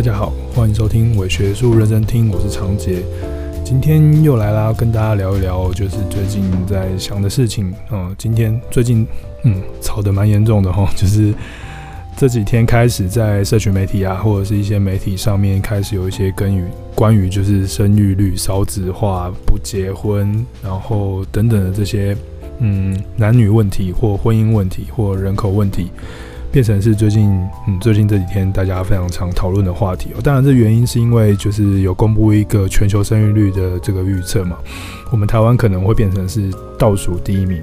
[0.00, 3.02] 大家好，欢迎收听伪学术认真听，我是长杰。
[3.62, 7.70] 今天又来啦，跟大家聊一聊，就是最近在想的事情。
[7.92, 9.06] 嗯，今天最近
[9.44, 11.34] 嗯吵得蛮严重的哈， 就是
[12.16, 22.16] 这几天开始在社群媒体啊，或者是一些媒体上面开始有一些关于关于就是生育率、少子化、不结婚，然后等等的这些
[22.60, 25.90] 嗯男女问题或婚姻问题或人口问题。
[26.52, 27.30] 变成是最近，
[27.68, 30.20] 嗯，最近这几天大家非常常讨论的话题哦。
[30.22, 34.56] 当然，这原因是因为就是有公布一个全球生育率的这个预测嘛，
[35.12, 37.62] 我们台湾可能会变成是倒数第一名。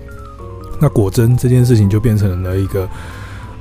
[0.80, 2.88] 那果真这件事情就变成了一个，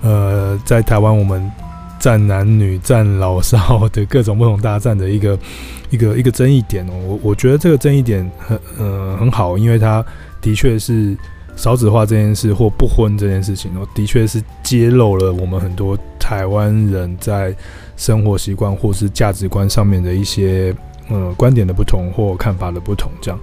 [0.03, 1.51] 呃，在台湾我们
[1.99, 5.39] 战男女、战老少的各种不同大战的一个
[5.91, 6.93] 一个一个争议点哦。
[7.05, 10.05] 我我觉得这个争议点很呃很好，因为它
[10.41, 11.17] 的确是。
[11.57, 17.57] 少子化这件事或不婚这件事情，哦，的确是揭露了我们很多台湾人在
[17.97, 20.75] 生活习惯或是价值观上面的一些
[21.09, 23.11] 呃观点的不同或看法的不同。
[23.23, 23.41] 这样，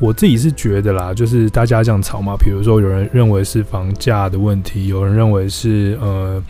[0.00, 6.42] 我自己是觉得啦，就是大家这样吵嘛，比如说有人认为是房价的问题，有人认为是呃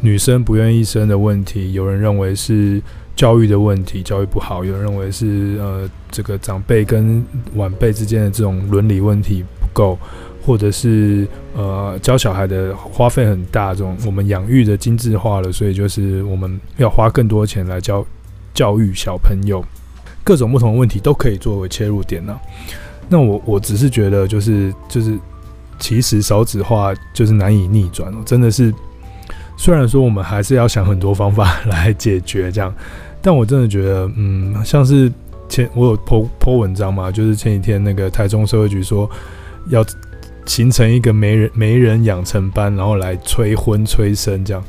[0.00, 2.82] 女生不愿意生的问题，有人认为是
[3.14, 9.96] 教育的问题，教育不好，有人认为是呃这个长辈跟晚辈之间的这种伦理问题不够。
[10.42, 18.04] 或者是呃教小孩的花费很大，这种我们养育的精致化了，所以就是我们要花更多钱来教
[18.54, 19.62] 教育小朋友，
[20.24, 22.38] 各种不同的问题都可以作为切入点呢、
[23.08, 25.18] 那我我只是觉得就是就是
[25.78, 28.72] 其实少子化就是难以逆转，真的是
[29.58, 32.74] 虽然说我们还是要想很多方法来解决这样，
[33.20, 35.12] 但我真的觉得嗯像是
[35.50, 39.08] 前我有 po po 文章嘛，就是前几天那个台中社会局说
[39.68, 39.84] 要。
[40.50, 44.60] 形成一个媒人媒人养成班，然后来催婚催生，这样，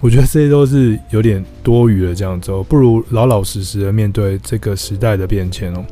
[0.00, 2.12] 我觉得这些都是有点多余的。
[2.12, 5.84] 这样子，不如老老实实的面对这个时代的变迁哦。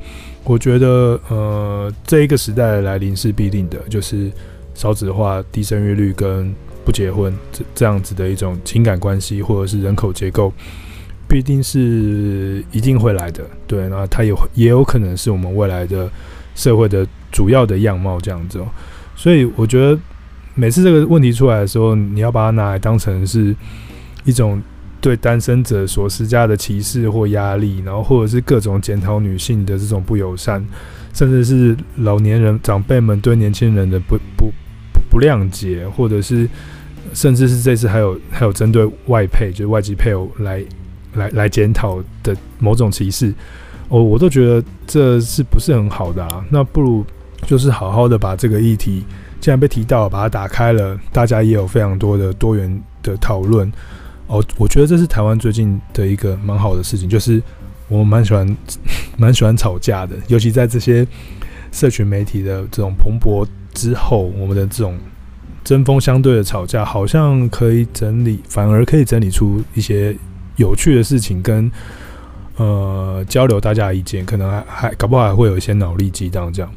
[0.43, 4.28] 我觉得，呃，这一个时代的来临是必定的，就是
[4.75, 6.53] 少子化、低生育率跟
[6.84, 10.53] 不结婚这这样子的一种情感关系，或者是人口结构，
[11.28, 13.44] 必定是一定会来的。
[13.69, 16.10] 对，那它也也有可能是我们未来的
[16.56, 18.66] 社会的主要的样貌，这样子哦。
[19.18, 19.98] 所以我觉得
[20.54, 23.52] 每次这个问题出来的时候，你要把它拿来当成是
[24.24, 24.62] 一种
[25.00, 30.64] 对单身者所施加的歧视或压力，然后或者是各种检讨女性的这种不友善，
[31.12, 34.52] 甚至是老年人长辈们对年轻人的不不
[35.10, 36.48] 不谅解，或者是
[37.12, 40.64] 甚至是这次还有还有针对外配，就是外籍配偶来
[41.14, 43.34] 来来检讨的某种歧视，
[43.88, 46.44] 哦，我都觉得这是不是很好的啊？
[46.50, 47.04] 那不如。
[47.47, 49.04] 就是好好的把这个议题，
[49.41, 53.71] 既然被提到，把它打开了，大家也有非常多的多元的讨论。
[54.26, 57.43] 哦，我觉得这是台湾最近的一个蛮好的事情，就是
[57.88, 58.56] 我们蛮喜欢
[59.16, 61.06] 蛮喜欢吵架的，尤其在这些
[61.72, 64.98] 社群媒体的这种蓬勃之后，我们的这种
[65.65, 70.15] 针锋相对的吵架，好像可以整理，反而可以整理出一些
[70.56, 71.71] 有趣的事情跟
[72.56, 76.71] 呃交流大家的意见，可能还还搞不好还会有一些脑力激荡这样。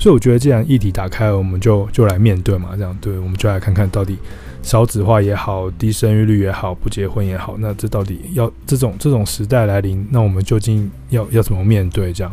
[0.00, 2.70] 所以我觉得，既然议题打开了，我们就就来面对嘛。
[2.74, 4.16] 这样对，我们就来看看到底
[4.62, 12.14] 少子化也好，低生育率也好，不结婚也好，那这到底要这种这种时代来临，那我们究竟要要怎么面对？
[12.14, 12.32] 这样。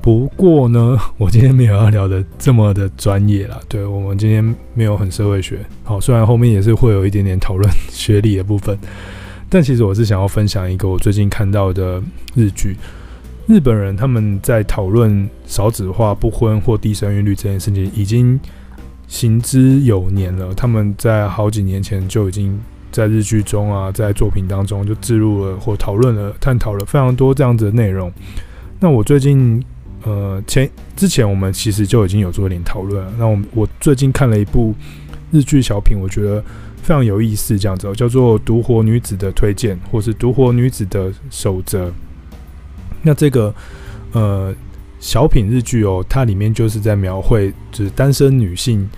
[0.00, 3.58] 不过呢，我今天没有要聊的这么的专业啦。
[3.68, 5.58] 对，我们今天没有很社会学。
[5.82, 8.78] 好，虽然后面也是会有一点点讨论学历的部分，
[9.50, 12.00] 但其实我是想要分享一个我最近看到的
[12.36, 12.76] 日剧。
[13.48, 18.38] 日本人他们在讨论少子化、不婚或低生育率这件事情，已经
[19.06, 20.52] 行之有年了。
[20.54, 22.60] 他们在好几年前就已经
[22.92, 28.12] 在日剧中啊，在作品当中就置入了或讨论了、探讨了非常多这样子的内容。
[28.78, 29.64] 那我最近
[30.04, 33.02] 呃前之前我们其实就已经有做一点讨论。
[33.18, 34.74] 那我我最近看了一部
[35.30, 36.44] 日剧小品，我觉得
[36.82, 41.88] 非常有意思，这样子叫做《独活女子的推荐》或是《独活女子的守则》。
[43.02, 43.54] 那这个
[44.12, 44.54] 呃
[45.00, 48.88] 小品日剧哦，它里面就是在描绘，就是单身女性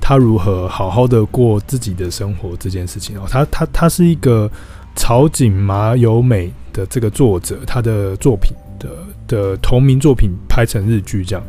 [0.00, 3.24] 她如何好好的过自己的生活这件事情哦。
[3.28, 4.50] 她她她是一个
[4.94, 8.88] 草井麻由美的这个作者，她的作品的
[9.26, 11.44] 的同名作品拍成日剧这样。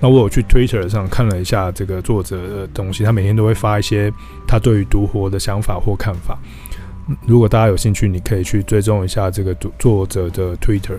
[0.00, 4.12] 那我有去 Twitter 上看了一下这个作者的东西，他每天都会发一些
[4.48, 6.36] 他对于独活的想法或看法。
[7.24, 10.98] 如果大家有兴趣，你可以去追踪一下这个作者的 Twitter。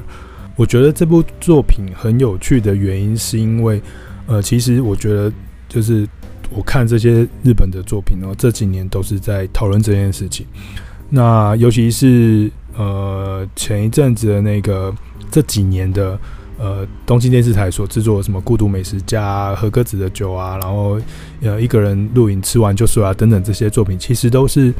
[0.55, 3.81] 我觉得这部作品很有趣的原因，是因为，
[4.27, 5.31] 呃，其实我觉得
[5.67, 6.07] 就是
[6.51, 10.45] 我看这些日本的作品哦，这几年都是在讨论这件事情。
[11.09, 14.93] 那尤其是呃前一阵子的那个
[15.31, 16.19] 这几年的
[16.57, 20.99] 呃东京电视台所制作的什么《孤独美食家》《和歌子的酒》啊，然后
[21.41, 24.73] 呃一个人录影吃完就睡啊等等这些作品，其实都是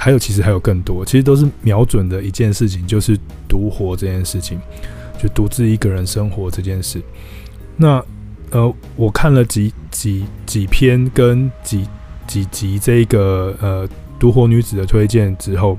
[0.00, 3.18] 还有其实还有更多，其实都是瞄准的一件事情，就是
[3.48, 4.58] 独活这件事情，
[5.20, 7.02] 就独自一个人生活这件事。
[7.76, 8.02] 那
[8.50, 11.86] 呃，我看了几几几篇跟几
[12.26, 15.76] 几集这个呃独活女子的推荐之后，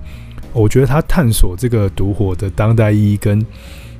[0.51, 3.44] 我觉得她探索这个独活的当代意义跟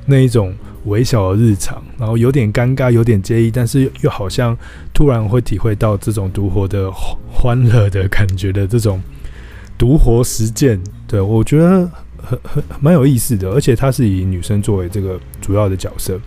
[0.06, 4.56] 那一种微小的日常，然后有点尴尬，有点介意，但是又好像
[4.92, 6.90] 突然会体会到这种独活的
[7.32, 9.00] 欢乐的感觉的这种
[9.80, 10.78] 独活实践，
[11.08, 16.20] 对，我觉得很很蛮有意思的，而且它是以女生作为这个主要的角色。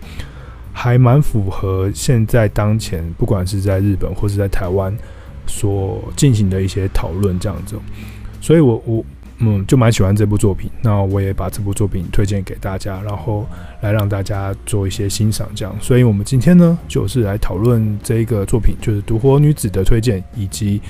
[0.76, 4.92] 还蛮符合现在当前，不管是在日本或是在台湾
[5.46, 7.76] 所进行的一些讨论这样子，
[8.40, 9.04] 所以我我
[9.38, 10.70] 嗯就蛮喜欢这部作品。
[10.82, 13.46] 那我也把这部作品推荐给大家，然后
[13.80, 15.74] 来让大家做一些欣赏这样。
[15.80, 20.80] 所以我们今天呢，就是来讨论这一个作品，就是独活女子的推荐以及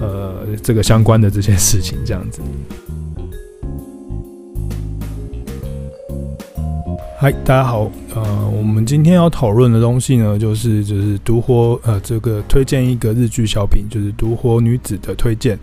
[0.00, 2.40] 呃这个相关的这些事情这样子。
[7.18, 7.88] 嗨，大家好。
[8.16, 15.56] 呃，我们今天要讨论的东西呢，就是就是独活呃这个推荐一个日剧小品，就是独活女子的推荐，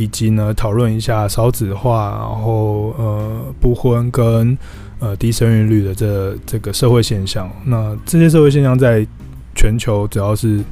[0.00, 4.56] 以及呢讨论一下少子化，然后呃不婚跟
[4.98, 7.50] 呃低生育率的这这个社会现象。
[7.66, 9.06] 那这些社会现象在
[9.54, 10.64] 全球只要是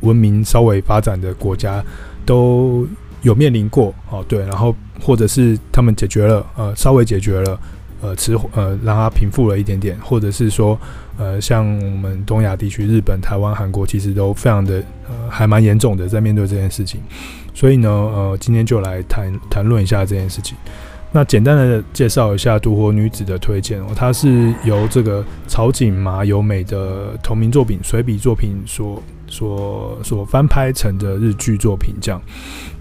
[0.00, 1.82] 文明稍微发展的国家
[2.26, 2.86] 都
[3.22, 7.58] 有面临过哦，对，然后或者是他们解决了，呃，稍微解决了。
[8.02, 10.78] 呃，迟呃，让它平复了一点点，或者是说，
[11.16, 17.00] 呃，像我们东亚地区，日本、台湾、韩国，其实都非常的呃，还蛮严重的，在面对这件事情。
[17.54, 20.54] 所以呢，呃，今天就来谈谈论一下这件事情。
[21.12, 29.02] 那简单的介绍一下独活女子的推荐哦，它是由这个草井麻由美的同名作品随笔作品所。
[29.26, 32.22] 所所翻拍成的日剧作品，这样，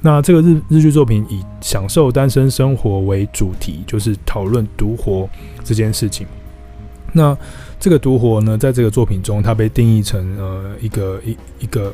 [0.01, 5.27] 那这个日日剧作品以享受单身生活为主题，就是讨论独活
[5.63, 6.27] 这件事情。
[7.13, 7.37] 那
[7.79, 11.93] 这个独活呢，在这个作品中，它被定义成呃一个一一个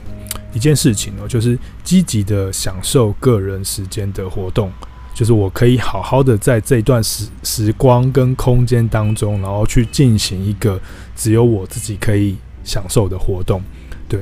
[0.54, 4.72] 一件事情哦，就是积极的享受个人时间的活动，
[5.14, 10.80] 就是我可以好好的在这段时时光跟空间当中，然后去进行一个
[11.16, 13.62] 只有我自己可以享受的活动。
[14.08, 14.22] 对，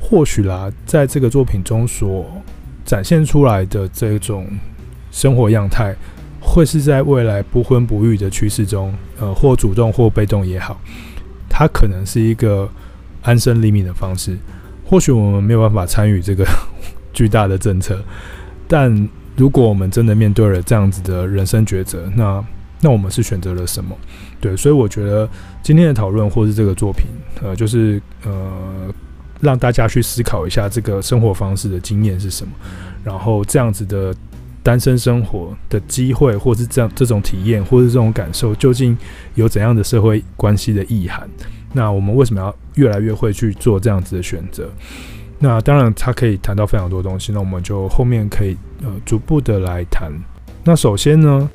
[0.00, 2.24] 或许啦，在这个作品中所
[2.84, 4.46] 展现出来的这种
[5.10, 5.94] 生活样态，
[6.48, 10.80] 会是在未来不婚不育的趋势中，呃，或主动或被动也好，
[11.48, 12.68] 它可能是一个
[13.22, 14.36] 安身立命的方式。
[14.84, 16.46] 或许我们没有办法参与这个
[17.12, 18.02] 巨大的政策，
[18.66, 22.42] 但如果我们真的面对了这样子的人生抉择，那
[22.80, 23.96] 那我们是选择了什么？
[24.40, 25.28] 对，所以我觉得
[25.62, 27.06] 今天的讨论或是这个作品，
[27.42, 28.92] 呃，就是呃。
[29.40, 32.52] 让大家去思考一下这个生活方式的经验是什么，
[33.04, 34.12] 然后这样子的
[34.68, 38.94] 单身生活的机会，或是这样这种体验，或是这种感受，究竟
[39.34, 41.26] 有怎样的社会关系的意涵？
[41.72, 44.68] 那我们为什么要越来越会去做这样子的选择？
[45.38, 47.32] 那当然，它可以谈到非常多东西。
[47.32, 50.12] 那我们就后面可以呃逐步的来谈。
[50.64, 51.48] 那首先呢，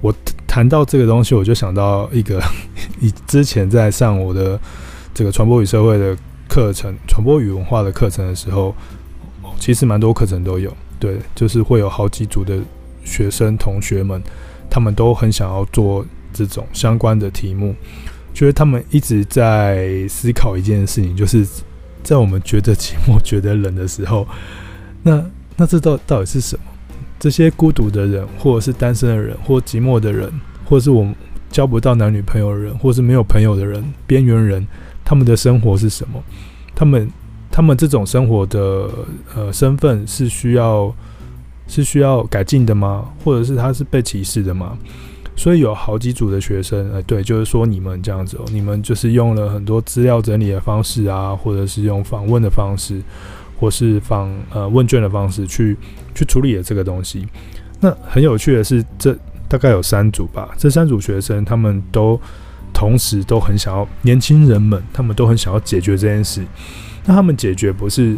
[0.00, 0.14] 我
[0.46, 2.42] 谈到这个东西，我就想到一个，
[3.02, 4.58] 以之前在上我的
[5.12, 6.16] 这个传播与社会的。
[6.48, 8.74] 课程传播与文化的课程的时候，
[9.60, 12.58] 其实蛮多课程都有，对，就是会有好几组的
[13.04, 14.22] 学生同学们，
[14.70, 17.74] 他们都很想要做这种相关的题目，
[18.34, 21.46] 就是他们一直在思考一件事情，就是
[22.02, 24.26] 在我们觉得寂寞、 觉得冷的时候，
[25.02, 25.24] 那
[25.56, 26.62] 那这到到底是什么？
[27.18, 30.32] 这些孤独的人，或者是单身的人，或寂寞的人，
[30.64, 31.14] 或者是我们
[31.50, 34.66] 交不到男女朋友的人，或是没有朋友的人，边缘人。
[35.04, 36.22] 他们的生活是什么？
[36.74, 37.10] 他们
[37.58, 38.88] 他们这种生活的
[39.34, 40.94] 呃身份是需要
[41.66, 43.10] 是需要改进的吗？
[43.24, 44.78] 或者是他是被歧视的吗？
[45.34, 53.02] 所以有好几组的学生，呃，对，就是说你们这样子哦，你们就是用了很多资料整理的方式啊，或者是用访问的方式，
[53.58, 55.76] 或是访呃问卷的方式去
[56.14, 57.26] 去处理了这个东西。
[57.80, 59.12] 那很有趣的是，这
[59.48, 62.20] 大概有三组吧，这三组学生他们都。
[62.70, 66.44] 同时都很想要，年轻人们他们都很想要解决这件事。
[67.08, 68.14] 那他们解决不是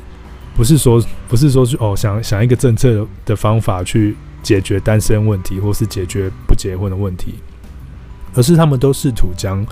[0.57, 7.35] 不是说不是说哦想想一个政策的方法去解决单身问题，或是解决不结婚的问题，
[8.35, 9.65] 而是他们都试图将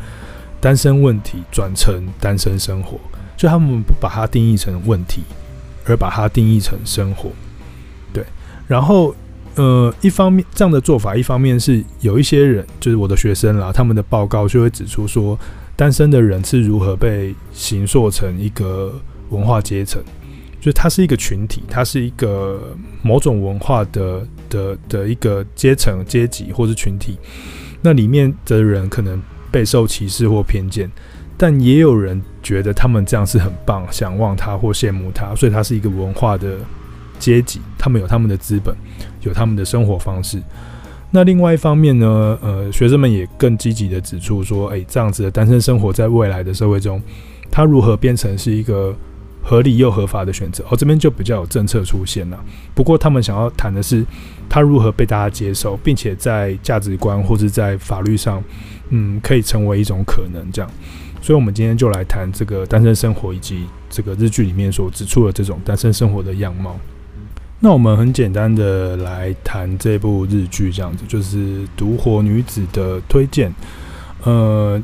[0.61, 2.97] 单身问题转成单身生活。
[3.37, 5.23] 就他们不把它定义成问题，
[5.85, 7.31] 而把它定义成生活。
[8.13, 8.25] 对，
[8.67, 9.15] 然后
[9.55, 15.39] 呃，一方面这样的做法，一方面是有一些人，就是我的学生啦，他们的报告就会指出说，
[15.79, 18.93] 单身的人是如何被形塑成一个
[19.29, 20.03] 文化阶层，
[20.59, 27.17] 就是它是一个群体，它是一个某种文化的的的一个阶层、阶级或是群体。
[27.81, 30.91] 那里面的人可能备受歧视或偏见，
[31.37, 36.57] 但也有人觉得他们这样是很棒，想望他或羡慕他，所以他是一个文化的
[37.21, 38.75] 阶级，他们有他们的资本，
[39.21, 40.43] 有他们的生活方式。
[41.11, 47.01] 那另外一方面呢，呃，学生们也更积极地指出说，诶、这样子的单身生活在未来的社会中，
[47.51, 48.95] 它如何变成是一个
[49.43, 50.63] 合理又合法的选择？
[50.71, 52.39] 哦，这边就比较有政策出现了。
[52.75, 54.05] 不过他们想要谈的是，
[54.51, 58.45] 它如何被大家接受，并且在价值观或者在法律上，
[58.91, 60.71] 嗯，可以成为一种可能这样。
[61.23, 66.79] 所以，我们今天就来谈这个单身生活以及这个日剧里面所指出的这种单身生活的样貌。
[67.61, 71.37] 那我们很简单的来谈这部日剧，这样子就是
[71.77, 73.53] 《独活女子》的推荐。
[74.23, 74.81] 呃，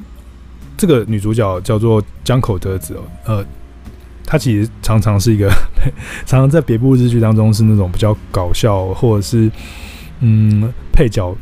[0.76, 3.44] 这个女主角叫做江口德子哦，呃，
[4.26, 5.48] 她其实常常是一个，
[6.26, 9.48] 常常在别部日剧当中是那种比较搞笑，或者是
[10.18, 11.32] 嗯配角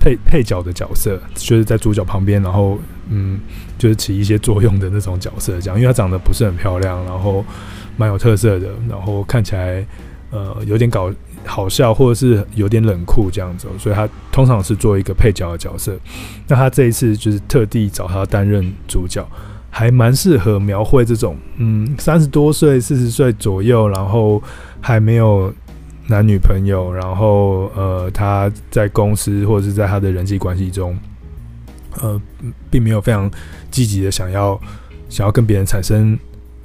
[0.00, 2.78] 配配角的角色，就是在主角旁边，然后
[3.10, 3.38] 嗯
[3.76, 7.44] 就是起一些作用的那种角色，这样，因为她长得不是很漂亮，然后
[7.98, 9.84] 蛮有特色的，然后看起来。
[10.30, 11.10] 呃，有点搞
[11.46, 15.98] 好笑，或者是有点冷酷这样子，所以他通常是做一个配角的角色。
[16.46, 19.26] 那他这一次就是特地找他担任主角，
[19.70, 24.42] 还蛮适合描绘这种，嗯，三十多岁、四十岁左右，然后
[24.80, 25.50] 还没有
[26.08, 30.98] 男女朋友，然后呃，他在公司或者是在他的人际关系中，
[32.02, 32.20] 呃，
[32.70, 33.30] 并没有非常
[33.70, 34.60] 积极的想要
[35.08, 36.18] 想要跟别人产生。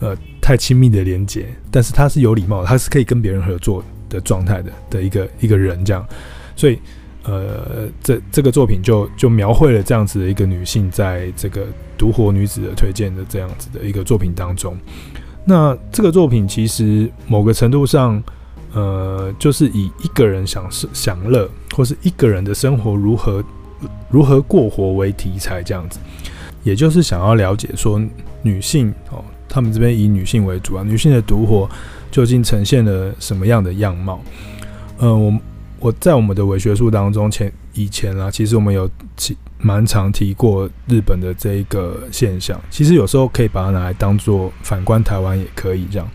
[0.03, 6.05] 呃，太亲密的连接，但是他是有礼貌，他是可以跟别人合作的状态的的一个一个人这样，
[6.57, 6.77] 所以
[7.23, 11.65] 呃，这这个作品就就描绘了这样子的一个女性，在这个
[11.97, 14.77] 独活女子的推荐的这样子的一个作品当中，
[15.45, 18.21] 那这个作品其实某个程度上，
[18.73, 23.41] 呃，就是以一个人享受享乐，或是一个人的生活如何
[24.09, 25.97] 如何过活为题材这样子，
[26.61, 28.01] 也就是想要了解说
[28.41, 29.23] 女性哦。
[29.53, 31.69] 他们这边以女性为主啊，女性的独活
[32.09, 34.19] 究竟呈现了什么样的样貌？
[34.97, 35.39] 嗯，我
[35.79, 42.59] 我在我们的伪学术当中前以前啊，其实我们有其蛮常提过日本的这一个现象。
[42.71, 46.09] 其实有时候可以把它拿来当做反观台湾也可以这样。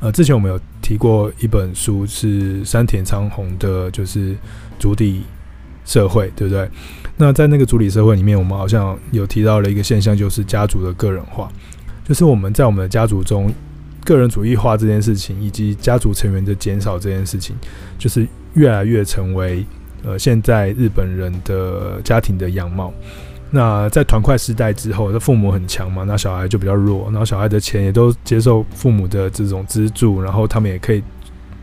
[0.00, 4.34] 呃，之前我们有提过一本书是山田昌宏的，就是
[4.78, 5.22] 主体
[5.84, 6.66] 社会，对不对？
[7.18, 11.52] 那在那个主体社会里面，我们好像有提到了一个现象，就是家族的个人化。
[12.04, 13.50] 就是我们在我们的家族中，
[14.04, 17.56] 个人主义化这件事情，以及家族成员的减少这件事情，
[17.98, 19.64] 就是越来越成为
[20.04, 22.92] 呃现在日本人的家庭的样貌。
[23.50, 31.02] 那在团块时代之后，那父母很强嘛，那小孩就比较弱，然后小孩的钱也都接受父母的这种资助，然后他们也可以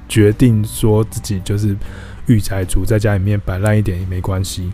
[0.10, 1.76] 决定说自己就是
[2.26, 4.72] 御宅族，在家里面摆烂一点也没关系。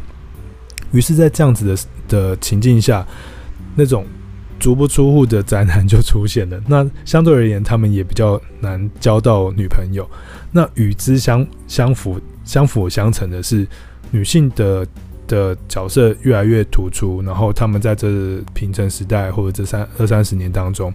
[0.93, 3.05] 于是，在这样子的的情境下，
[3.75, 4.05] 那种。
[4.59, 6.59] 足不出户的宅男就出现了。
[6.67, 10.09] 那相对而言，他们也比较难交到女朋友。
[10.51, 13.67] 那与之相相辅相辅相成的是，
[14.11, 14.87] 女性的
[15.27, 17.21] 的角色越来越突出。
[17.21, 18.07] 然后他们在这
[18.53, 20.91] 平成时代或者这三二三十年当中，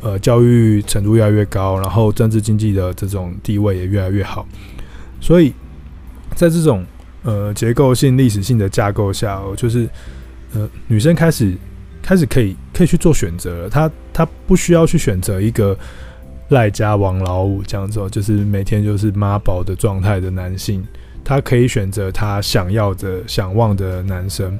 [0.00, 4.46] 呃，教育程度越来越高，然后政治经济的这种地位也越来越好。
[5.20, 5.52] 所以
[6.34, 6.84] 在这种
[7.22, 9.88] 呃结构性历史性的架构下，就是
[10.54, 11.56] 呃女生开始。
[12.06, 15.76] 开始可以可以去做选择了，他他不需要去选择一个
[16.50, 20.86] 赖家王老五这样子，就是每天就是妈宝的状态的男性，
[21.24, 24.56] 他可以选择他想要的、想望的男生。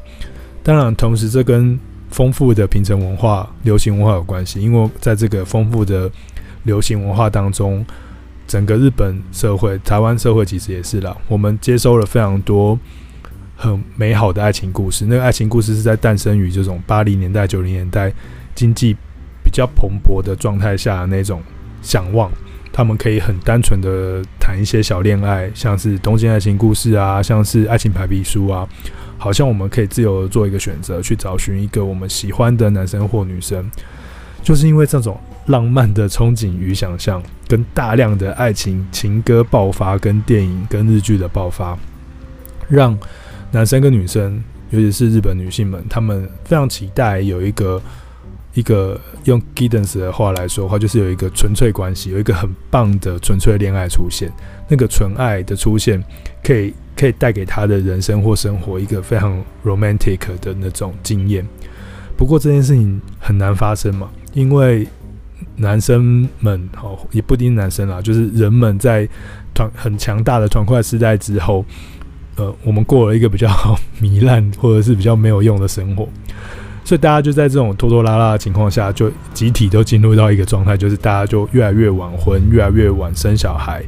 [0.65, 1.79] 当然，同时这跟
[2.11, 6.11] 丰富的平成文化、流行文化有关系，因为在这个丰富的
[6.65, 7.87] 流行文化当中，
[8.49, 12.77] 整个日本社会、台湾社会其实也是啦，我们接收了非常多。
[13.57, 18.13] 很美好的爱情故事，那个爱情故事是在诞生于这种八零年代、九零年代
[18.55, 18.95] 经济
[19.43, 21.43] 比较蓬勃的状态下那种
[21.81, 22.31] 想望。
[22.71, 28.69] 他们可以很单纯的谈一些小恋爱，像是东京爱情故事啊，像是爱情白皮书啊，
[29.17, 33.71] 好像我们可以自由的做一个选择，去找寻一个我们喜欢的男生或女生。
[34.43, 41.79] 就是因为这种浪漫的憧憬与想象，跟大量的爱情情歌爆发，跟电影跟日剧的爆发，
[42.69, 42.95] 让。
[43.53, 47.81] 男生跟女生，尤其是日本女性们，她们非常期待有一个
[48.55, 54.31] 一个用 Giddens 的话来说的话，就是有一个纯粹关系，有一个很棒的纯粹恋爱出现。
[54.69, 56.03] 那个纯爱的出现，
[56.43, 61.47] 可以可以带给他的人生或生活一个非常 romantic 的那种经验。
[62.17, 64.89] 不过这件事情很难发生嘛，因为
[65.55, 69.09] 男生们哦，也不一定男生啦，就是人们在
[69.55, 71.65] 团很强大的团块时代之后，
[72.37, 73.49] 呃，我们过了一个比较
[74.01, 76.09] 糜烂或者是比较没有用的生活。
[76.85, 83.83] 所以大家就在这种拖拖拉拉的情况下，就集体都进入到一个状态，就是大家就越来越晚婚，越来越晚生小孩，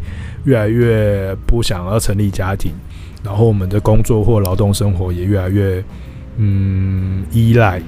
[0.45, 2.73] 越来越不想要成立家庭，
[3.23, 5.81] 然后我们的工作或劳动生活也越来越
[6.39, 7.81] 嗯依赖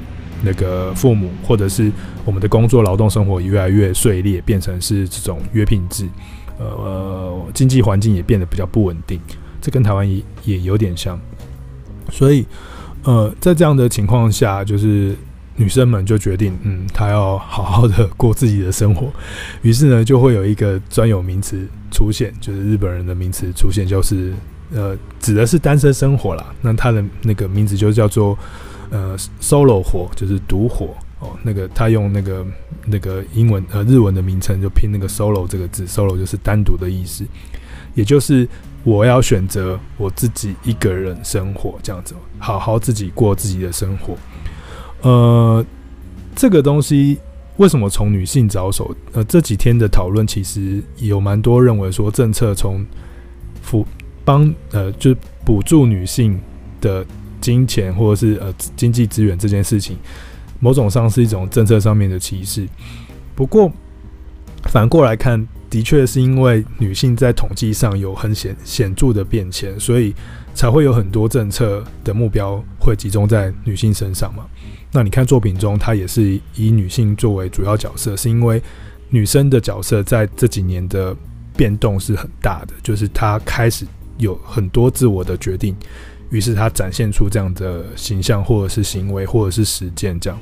[0.44, 1.90] 那个父母，或者是
[2.24, 6.06] 我们的工作劳动生活也越来越碎裂，变成是这种约聘制，
[6.56, 9.18] 呃，经济环境也变得比较不稳定，
[9.60, 11.18] 这跟台湾也也有点像，
[12.10, 12.46] 所以。
[13.02, 15.16] 呃，在这样的情况下，就是
[15.56, 19.10] 女生们就决定，嗯，她要好好的过自己的生活。
[19.62, 24.34] 于是呢，就会有一个专有名词出现，就是日本人的名词出现，就是
[24.70, 26.54] 呃，指的是单身生活啦。
[26.60, 28.38] 那它的那个名字就叫做
[28.90, 31.30] 呃，solo 活，就是独活哦。
[31.42, 32.46] 那个他用那个
[32.84, 37.24] 那个英文呃日文的名称就拼那个 solo 这个字，solo 就是单独的意思，
[37.94, 38.46] 也就是。
[38.82, 44.16] 我要选择我自己一个人生活，这样子，好好自己过自己的生活。
[45.02, 45.64] 呃，
[46.34, 47.18] 这个东西
[47.58, 48.94] 为什么从女性着手？
[49.12, 52.84] 呃，这几天的讨论其实有蛮多认为说，政策从
[53.62, 53.86] 辅
[54.24, 56.40] 帮呃，就补助女性
[56.80, 57.04] 的
[57.38, 59.98] 金钱或者是呃经济资源这件事情，
[60.58, 62.66] 某种上是一种政策上面的歧视。
[63.34, 63.70] 不过
[64.70, 65.46] 反过来看。
[65.70, 70.12] 的确是因为女性在统计上有很显显著的变迁，所以
[70.52, 74.44] 才会有很多政策的目标会集中在女性身上嘛。
[74.92, 78.60] 那你看作品中，它也是以女性作为主要角色，是因为
[79.08, 81.14] 女生的角色在这几年的
[81.56, 83.86] 变动是很大的，就是她开始
[84.18, 85.76] 有很多自我的决定，
[86.30, 90.36] 于是她展现出这样的形象，或者是行为，或者是实践这样。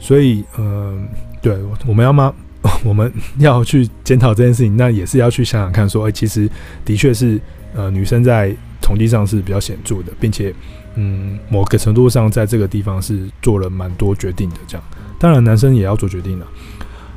[0.00, 1.08] 所以，嗯、
[1.40, 2.34] 对，我们要吗？
[2.84, 6.48] 我们要去检讨这件事情，那也是要去想想看，说，哎，其实
[6.84, 7.40] 的确是，
[7.74, 10.54] 呃，女生在统计上是比较显著的，并且，
[10.94, 14.56] 嗯，某个程度上在这个地方是做了蛮多决定的。
[14.66, 14.86] 这样，
[15.18, 16.46] 当然男生也要做决定了。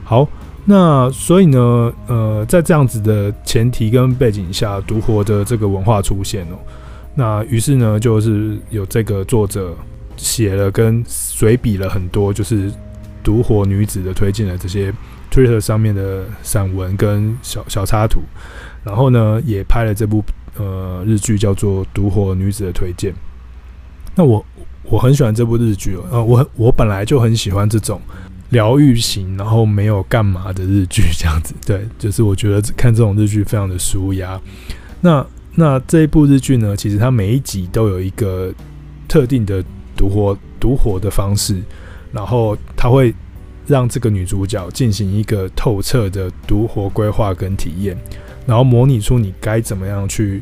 [0.06, 0.26] 好，
[0.64, 6.56] 那所以呢，呃，在这样子的前提跟背景下，独活的这个文化出现哦，
[7.16, 9.76] 那于是呢，就是有这个作者
[10.16, 12.72] 写了跟随笔了很多，就是
[13.22, 14.94] 独活女子的推荐的这些。
[15.34, 18.22] Twitter 上面的散文跟小小插图，
[18.84, 20.24] 然后呢，也拍了这部
[20.58, 23.12] 呃日剧，叫做《独活女子的推荐》。
[24.14, 24.46] 那我
[24.84, 28.00] 我很喜欢这部日剧哦，呃，我我本来就很喜欢这种
[28.50, 31.56] 疗愈型，然后没有干嘛的日剧这样子。
[31.66, 34.40] 对，就是我觉得看这种日剧非常的舒压。
[35.02, 38.54] 那那这一部日剧呢，其实它每一集都有一个
[39.08, 39.66] 特定的
[39.98, 41.60] 独活独活的方式，
[42.12, 43.12] 然后它会。
[43.66, 47.98] 让这个女主角进行一个透彻的独活规划跟体验，
[48.46, 50.42] 然后模拟出你该怎么样去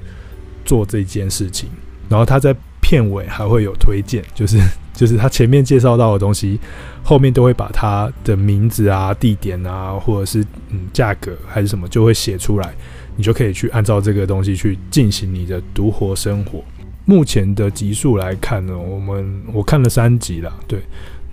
[0.65, 1.69] 做这件事情。
[2.09, 4.57] 然后她在片尾还会有推荐， 就是
[4.93, 6.59] 就是她前面介绍到的东西，
[7.03, 12.73] 后面都会把她的名字啊、地点啊，或者是嗯价格还是什么，就会写出来，
[13.15, 16.63] 你就可以去按照这个东西去进行你的独活生活。
[17.05, 20.81] 目前的集数来看呢，我们我看了三集了，对。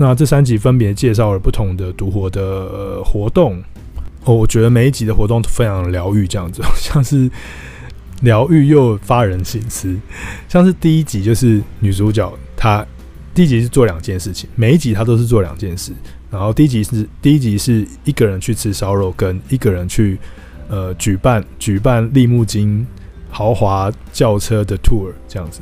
[0.01, 3.61] 那这三集分别介绍了不同的独活的、活动，
[4.25, 7.29] 哦，我觉得每一集的活动都非常疗愈，这样子， 像是
[8.23, 9.99] 疗愈又发人省思。
[10.49, 12.87] 像是第一集就是女主角，她
[13.35, 15.91] 第一集是做两件事情，每一集她都是做两件事。
[16.31, 20.17] 然后第一集是第一集是一个人去吃烧肉，跟一个人去
[20.69, 22.87] 呃举办举办利木津
[23.31, 25.61] 豪华轿车的 tour 这样子。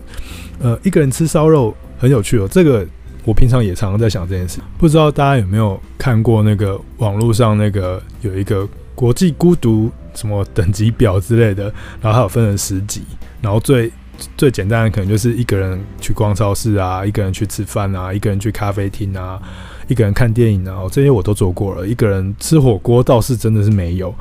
[0.58, 2.86] 呃，一个人吃烧肉很有趣哦，这个。
[3.26, 11.64] 我平常也常常在想这件事，不知道大家有没有看过那个网络上那个有一个国际孤独什么等级表之类的，
[12.00, 13.02] 然后它有分成十级，
[13.42, 13.90] 然后最
[14.36, 19.42] 最简单的可能就是一个人去逛超市啊，一个人去吃饭啊，一个人去咖啡厅啊，
[19.88, 21.84] 一个人看电影啊，这些我都做过了。
[21.84, 24.14] 一个人吃火锅倒是真的是没有，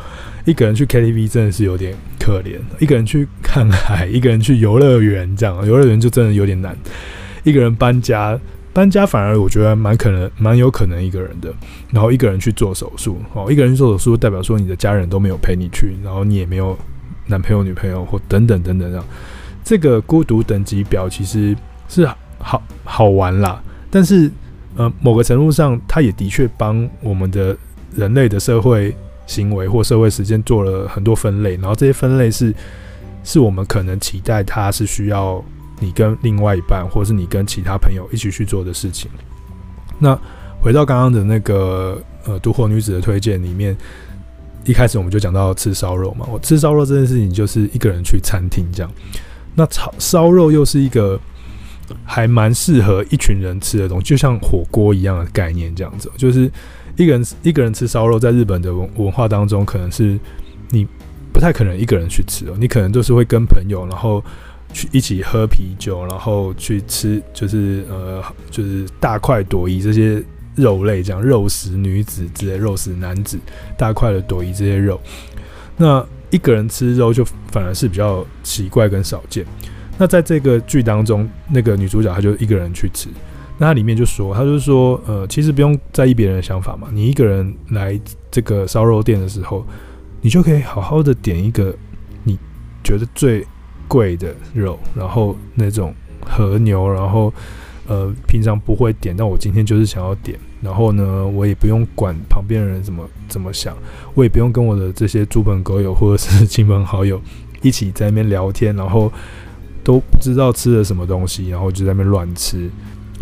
[0.45, 6.75] 一个人去 KTV 真的是有点可怜，一个人去看海，一个人去游乐园这样，游乐园就真的有点难，
[7.43, 8.39] 一个人搬家。
[8.75, 11.49] 搬家反而我觉得蛮可能，蛮有可能一个人的。
[11.91, 16.77] 然后一个人去做手术，哦，一个人去做手术代表说你的家人都没有陪你去，然后你也没有
[17.27, 19.05] 男朋友、女朋友或等等等等这样。
[19.63, 21.55] 这个孤独等级表其实
[21.88, 22.05] 是
[22.38, 24.29] 好好玩啦，但是
[24.75, 27.55] 呃，某个程度上，它也的确帮我们的
[27.95, 28.93] 人类的社会
[29.25, 32.53] 行为或社会实践做了很多分类，然后这些分类是
[33.23, 35.41] 是我们可能期待它是需要
[35.79, 39.09] 你跟另外一半，或是你跟其他朋友一起去做的事情。
[39.99, 40.17] 那
[40.61, 43.75] 回到刚刚的那个呃，独活女子的推荐里面，
[44.65, 46.25] 一开始我们就讲到吃烧肉嘛。
[46.31, 48.91] 我吃烧肉这件事情，就是一个人去餐厅这样。
[49.53, 51.19] 那炒烧肉又是一个
[52.03, 56.11] 还蛮适合一群人吃的东西，就像火锅一样的概念这样子。
[56.17, 56.51] 就是
[56.97, 60.19] 一个人一个人吃烧肉，在日本的文文化当中，可能是
[60.71, 60.85] 你
[61.31, 64.23] 不太可能一个人去吃哦，你可能都是会跟朋友，然后
[64.75, 70.21] 去一起喝啤酒，然后去吃，就是呃，就是大快朵颐这些
[70.55, 73.39] 肉类，这样肉食女子之类，肉食男子
[73.77, 74.99] 大块的朵颐这些肉，
[75.77, 76.05] 那。
[76.31, 79.45] 一个人吃肉就反而是比较奇怪跟少见。
[79.97, 83.07] 那在这个剧当中，那个女主角她就一个人去吃。
[83.57, 86.89] 那她里面就说，她就说，呃，其实不用在意别人的想法嘛。
[86.91, 87.97] 你一个人来
[88.29, 89.65] 这个烧肉店的时候，
[90.19, 91.73] 你就可以好好的点一个
[92.23, 92.38] 你
[92.83, 93.45] 觉得最
[93.87, 97.33] 贵的肉，然后那种和牛，然后
[97.87, 100.37] 呃平常不会点，但我今天就是想要点。
[100.61, 103.77] 然后呢，我也不用管旁边的人怎么怎么想，
[104.15, 107.21] 我也不用跟我的这些猪朋狗友或者是亲朋好友
[107.61, 109.11] 一起在那边聊天，然后
[109.83, 112.67] 都不知道吃了什么东西，然后就在那边乱吃。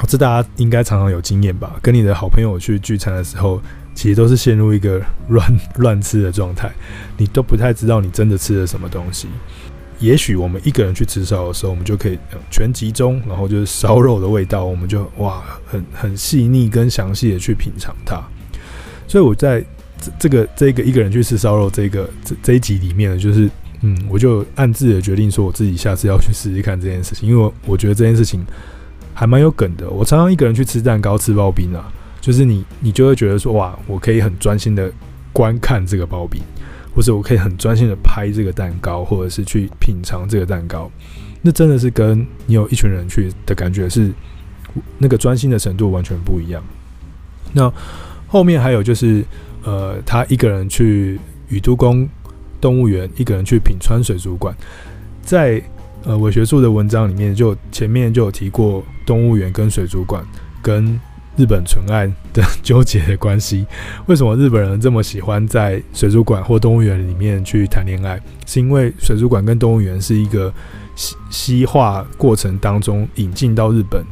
[0.08, 1.76] 这大家应该常常有经验吧？
[1.82, 3.62] 跟你的好朋友去聚餐的时候，
[3.94, 5.46] 其实都是陷入一个乱
[5.76, 6.72] 乱吃的状态，
[7.18, 9.28] 你都不太知道你真的吃了什么东西。
[10.04, 12.20] 也许我们一个人去吃烧的时候，我们就可以
[12.52, 18.22] 全集中，然后就是烧肉的味道，我们就哇，很很细腻跟详细的去品尝它。
[19.08, 19.64] 所以我在
[19.98, 28.46] 这这个这个一个人去吃烧肉这个这这一集里面呢，就是嗯，我就暗自的决定说，我自己下次要去试试看这件事情，因为我觉得这件事情
[29.14, 29.90] 还蛮有梗的。
[29.90, 31.90] 我常常一个人去吃蛋糕、吃刨冰啊，
[32.20, 34.92] 就是你你就会觉得说，哇，我可以很专心的
[35.32, 36.42] 观看这个刨冰。
[36.96, 40.90] 或者我可以很专心的拍这个蛋糕，或者是去品尝这个蛋糕，
[41.42, 44.12] 那真的是跟你有一群人去的感觉是
[44.98, 46.64] 那个专心的程度完全不一样。
[47.52, 47.72] 那
[48.28, 49.24] 后面还有就是，
[49.64, 52.08] 呃，他一个人去宇都宫
[52.62, 54.56] 动物园，一个人去品川水族馆，
[55.22, 55.62] 在
[56.04, 60.26] 呃伪学术的文章里面就前面就有提过动物园跟水族馆
[60.62, 61.00] 跟。
[61.36, 63.66] 日本纯爱的纠结的关系，
[64.06, 68.20] 为什么日本人这么喜欢在水族馆或动物园里面去谈恋爱？
[68.46, 70.54] 是因为水族馆跟动物园是一个
[70.96, 74.04] 西西化过程当中引进到日本，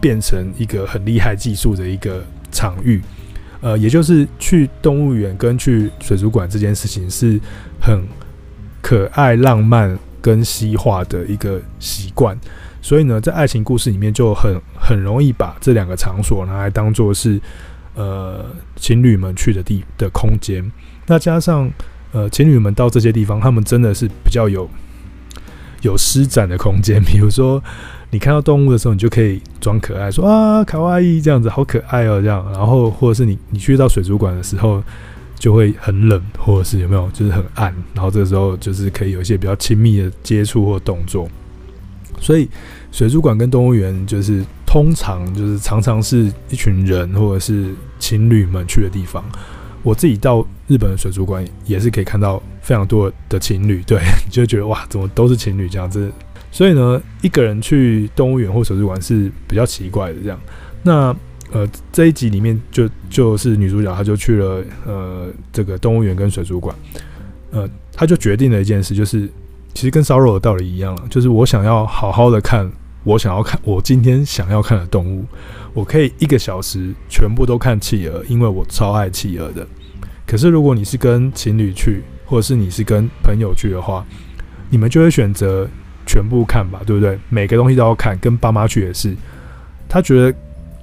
[0.00, 3.00] 变成一个很厉害技术的一个场域。
[3.60, 7.38] 呃，也就是去动物园跟去水族馆这件事情是
[7.80, 8.02] 很
[8.80, 12.36] 可爱、浪漫跟西化的一个习惯。
[12.82, 17.40] 所以呢，在爱情故事里面就很很容易把这两个场所拿来当做是
[17.94, 20.68] 呃情侣们去的地的空间。
[21.06, 21.70] 那加上
[22.10, 24.68] 呃情侣们到这些地方，他们真的是比较有
[25.82, 27.00] 有施展的空间。
[27.04, 27.62] 比如说，
[28.10, 32.44] 你看到动物的时候，你就可以装可爱，说啊卡哇伊这样子，好可爱哦这样。
[32.52, 34.82] 然后或者是你你去到水族馆的时候，
[35.38, 37.72] 就会很冷，或者是有没有就是很暗。
[37.94, 41.28] 然后这个时候就是可以有一些比较亲密的接触或动作。
[42.22, 42.48] 所以，
[42.92, 49.22] 水族馆跟动物园就是通常就是常常是一群人或者是情侣们去的地方。
[49.82, 53.98] 我自己到日本的水族馆也是可以看到非常多的情侣，对，
[54.30, 56.10] 就觉得哇，怎么都是情侣这样子。
[56.52, 60.40] 所以呢，一个人去动物园或水族馆是比较奇怪的这样。
[60.84, 61.14] 那
[61.50, 66.74] 呃，这一集里面就就是女主角她就去了呃这个动物园跟水族馆，
[67.50, 69.28] 呃，她就决定了一件事，就是。
[69.74, 72.70] 其实跟烧肉的道理一样了，就是我想要好好的看，
[73.04, 75.24] 我想要看我今天想要看的动物，
[75.72, 79.66] 我可以一个小时全部都看企鹅，因为我超爱企鹅的。
[80.26, 84.04] 可是如果你是跟情侣去，或者是你是跟朋友去的话，
[84.70, 85.66] 你们就会选择
[86.06, 87.18] 全部看吧，对不对？
[87.28, 89.16] 每个东西都要看，跟爸妈去也是，
[89.88, 90.34] 他觉得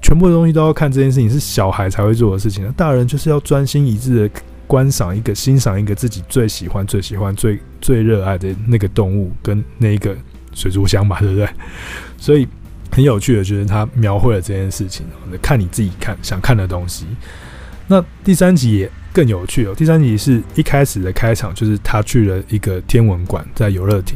[0.02, 4.42] 全部的东西都要看这件事情是小孩才会做的事情，大人就是要专心一致的。
[4.70, 10.16] 观赏一个、欣赏一个自己最喜欢、最喜欢、最最热爱的那个动物，跟那一个
[10.54, 11.50] 水族箱吧，对不对？
[12.20, 12.48] 所以
[12.92, 15.08] 很有趣的，就是他描绘了这件事情。
[15.42, 17.08] 看你自己看想看的东西。
[17.88, 19.74] 那第三集也更有趣哦。
[19.76, 24.16] 第三集是一开始的开场，就是他去了一个天文馆，在游乐亭。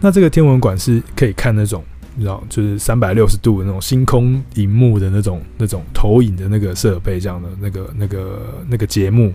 [0.00, 1.84] 那这个天文馆是可以看那种。
[2.16, 9.32] 你知道，就是三百六十度的那种星空荧幕的那种、那种投影的那个设备，这样的那个、那个、那个节目。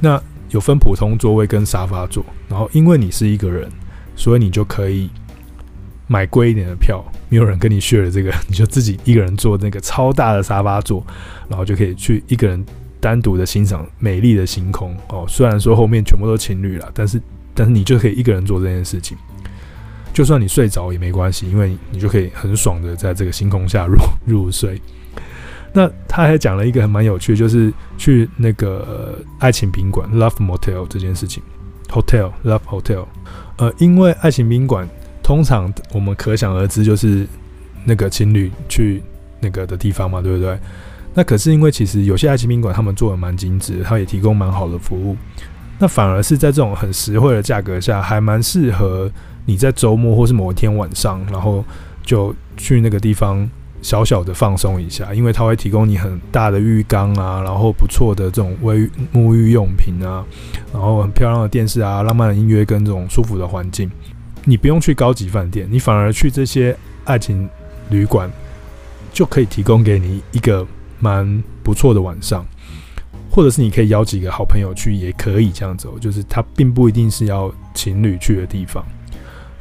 [0.00, 3.68] 那有分普通座位跟沙发座，然后因为你是一个人，
[4.14, 5.08] 所以你就可以
[6.06, 11.04] 买贵一点的票，没有人跟你 share 这个， 你就自己一个人坐那个超大的沙发座，
[11.48, 12.62] 然后就可以去一个人
[13.00, 15.24] 单独的欣赏美丽的星空哦。
[15.26, 17.20] 虽然说后面全部都情侣了，但是
[17.54, 19.16] 但是你就可以一个人做这件事情，
[20.14, 24.80] 就算你睡着也没关系，因为你就可以很爽的在这个星空下入入睡。
[25.72, 31.42] 那他还讲了一个很蛮有趣，就是去那个爱情宾馆 Love Motel 这件事情
[31.88, 33.04] ，Hotel Love Hotel，
[33.56, 34.88] 呃，因为爱情宾馆
[35.20, 37.26] 通常我们可想而知就是
[37.84, 39.02] 那个情侣去
[39.40, 40.56] 那个的地方嘛，对不对？
[41.12, 45.16] 那可是因为其实有些爱情宾馆他们做的蛮精致，他也提供蛮好的服务，
[45.80, 49.10] 那反而是在这种很实惠的价格下，还蛮适合
[49.44, 51.64] 你在周末或是某一天晚上，然后
[52.02, 53.48] 就去那个地方。
[53.82, 60.24] 小小的放松一下，因为它会提供你很大的浴缸啊，然后不错的这种卫沐浴用品啊，
[60.72, 63.90] 然后很漂亮的电视啊，浪漫的音乐跟这种舒服的环境。
[64.46, 67.46] 你不用去高级饭店，你反而去这些爱情
[67.90, 68.30] 旅馆，
[69.12, 70.66] 就可以提供给你一个
[70.98, 72.42] 蛮不错的晚上，
[73.30, 78.82] 或者是你可以邀几个好朋友去，也可以这样走，就是它并不一定是要情侣去的地方，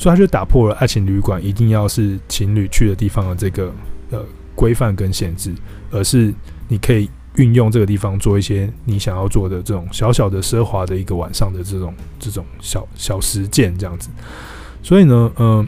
[0.04, 3.74] 所以它就打破了爱情旅馆一定要是情侣去的地方的这个。
[4.12, 4.24] 呃
[4.56, 5.52] 规范跟限制，
[5.90, 6.32] 而是
[6.68, 14.10] 你可以运用这个地方做一些你想要做的这种小小的奢华的一个晚上的这种这种小小实践这样子。
[14.84, 15.68] 所以呢，嗯、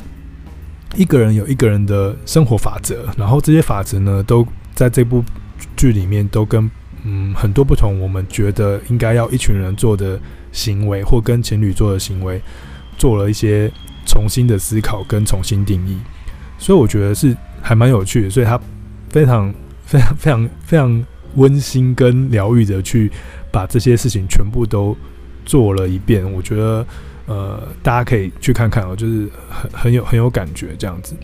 [0.96, 4.46] 一个人有一个人的生活法则，然后这些法则呢，都
[4.76, 5.24] 在这部
[5.76, 6.70] 剧里面都跟
[7.04, 10.20] 嗯很多不同我们觉得应该要一群人做的
[10.52, 12.40] 行为，或跟情侣做的行为，
[13.00, 13.72] 做了一些
[14.06, 15.98] 重新的思考跟重新定义。
[16.58, 17.36] 所以我觉得是。
[17.68, 18.62] 还蛮有趣的，所以他
[19.10, 19.52] 非常
[19.88, 23.12] 非常非常非常温馨跟疗愈的去
[23.52, 24.96] 把这些事情全部都
[25.46, 26.32] 做了一遍。
[26.32, 26.86] 我觉得
[27.26, 31.16] 呃，大家可以去看看哦，就是很很有很有感觉这样子。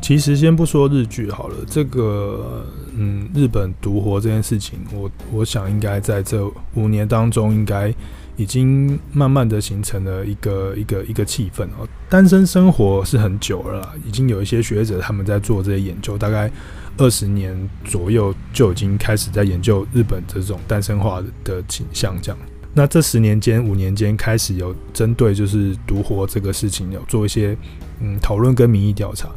[0.00, 2.64] 其实先不说日剧好了，这个
[2.96, 7.94] 嗯，日本独活这件事情，我我想应该在这五年当中应该。
[8.36, 11.86] 已经慢慢的形成了一个一个一个气氛哦。
[12.08, 16.50] 单身生活是很久了，已经有一些学者他们在做这些研究，大概
[16.96, 22.14] 二十年左右就已经开始在研究日本这种单身化的倾向。
[22.22, 22.38] 这样，
[22.74, 27.56] 那这十年间、五年间开始有针对就是独活这个事情有做一些
[28.00, 29.28] 嗯讨论跟民意调查。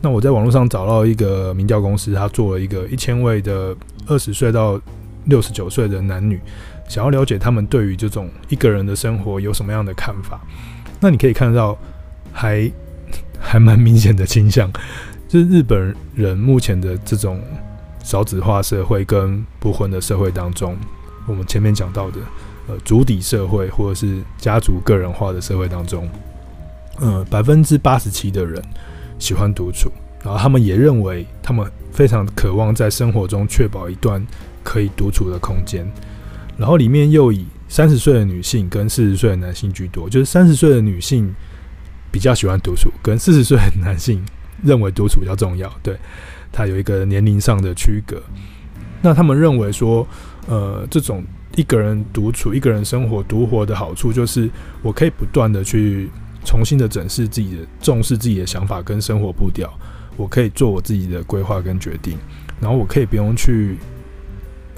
[0.00, 3.74] 那我在网络上找到一个民调公司，他做了一个一千位的
[4.06, 4.80] 二十岁到
[5.24, 6.40] 六十九岁的男女。
[6.88, 10.40] 想要了解他们对于这种一个人的生活有什么样的看法，
[11.00, 11.76] 那你可以看到
[12.32, 12.70] 还
[13.38, 14.72] 还蛮明显的倾向，
[15.28, 17.40] 就是日本人目前的这种
[18.02, 20.76] 少子化社会跟不婚的社会当中，
[21.26, 22.18] 我们前面讲到的
[22.68, 26.08] 呃族邸社会或者是家族个人化的社会当中，
[26.98, 28.62] 呃百分之八十七的人
[29.18, 29.90] 喜欢独处，
[30.24, 34.24] 然后他们也认为他们非常渴望在生活中确保一段
[34.62, 35.86] 可以独处的空间。
[36.56, 41.34] 然后里面又以三十岁的女性跟四十岁的男性居多，就是三十岁的女性
[42.10, 44.24] 比较喜欢独处，跟四十岁的男性
[44.62, 45.70] 认为独处比较重要。
[45.82, 45.96] 对，
[46.50, 48.22] 它有一个年龄上的区隔。
[49.02, 50.06] 那他们认为说，
[50.46, 51.22] 呃，这种
[51.56, 54.48] 一个人独处、一个人生活、独活的好处，就是
[54.82, 56.08] 我可以不断的去
[56.44, 59.70] 重新的审视自己的、重视自己的想法跟生活步调，
[60.16, 62.16] 我可以做我自己的规划跟决定，
[62.60, 63.76] 然后我可以不用去。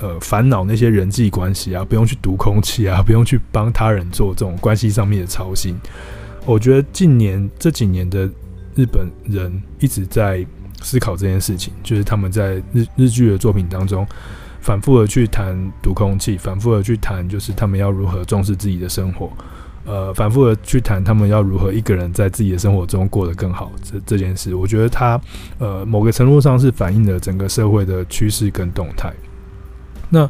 [0.00, 5.76] 呃，烦恼那些人际关系啊，不用去读空气啊， 不用去帮他人做这种关系上面的操心。
[6.46, 8.30] 我觉得近年这几年的
[8.74, 10.46] 日本人一直在
[10.80, 14.06] 思考这件事情，就是他们在日日剧的作品当中
[14.60, 19.30] 反复的去谈读空气，反复的去谈就是他们要如何重视自己的生活，
[19.84, 24.54] 呃，反复的去谈他们要如何一个人在自己的生活中过得更好这这件事。
[24.54, 25.20] 我觉得他
[25.58, 29.12] 呃某个程度上是反映了整个社会的趋势跟动态。
[30.10, 30.28] 那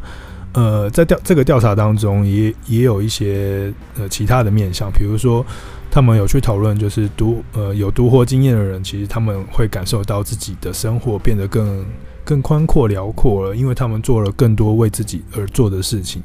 [0.55, 5.45] 呃，在调这个调查当中也，也有一些呃其他的面向，比如说
[5.91, 11.85] 他们有去讨论，就是独呃有独活经验的人，其实他们会感受到自己的生活变得更
[12.25, 16.23] 更宽阔辽阔了，因为他们做了更多为自己而做的事情，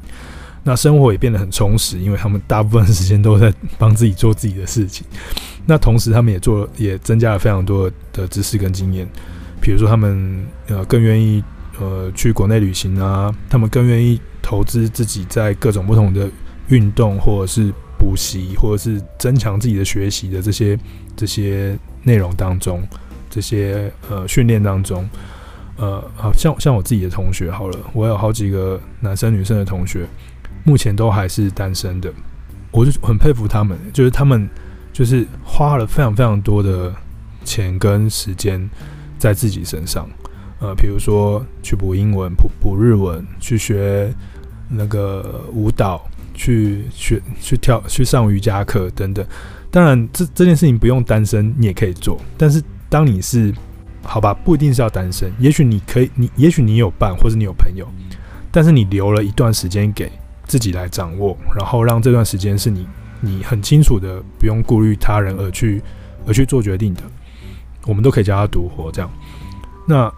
[0.64, 5.06] 那生活也变得很充实，因为他们大部分时间都在帮自己做自己的事情。
[5.66, 9.06] 那同时，他们也做了，也增加了非常多的知识跟经验，
[9.60, 11.44] 比如说他们呃更愿意。
[11.80, 16.28] 呃，去国内旅行啊，他们更愿意投资自己在各种不同的
[16.68, 20.78] 运动，或者是补习，或者是增强自己的学习的这些
[21.16, 22.82] 这些内容当中，
[23.28, 25.08] 这些呃训练当中，
[25.76, 30.06] 呃，好像像我自己的同学，好了，我有好几个男生女生的同学，
[30.64, 32.12] 目前都还是单身的，
[32.70, 34.48] 我就很佩服他们，就是他们
[34.92, 36.94] 就是花了非常非常多的
[37.44, 38.70] 钱跟时间
[39.18, 40.08] 在自己身上，
[40.64, 44.10] 呃，比如说去补英文、补补日文、去学
[44.70, 49.24] 那个舞蹈、去学去跳、去上瑜伽课等等。
[49.70, 53.52] 当然，这这件事情不用单身你也可以做，但是当你是
[54.02, 57.86] 好吧，不一定是要单身，也许你可以，你也许你有伴或者你有朋友，
[58.50, 60.10] 但是你留了一段时间给
[60.46, 62.88] 自己来掌握，然后让这段时间是你
[63.20, 65.82] 你很清楚的，不用顾虑他人而去
[66.26, 67.02] 而去做决定的。
[67.86, 69.10] 我们都可以叫他独活这样。
[69.86, 70.10] 那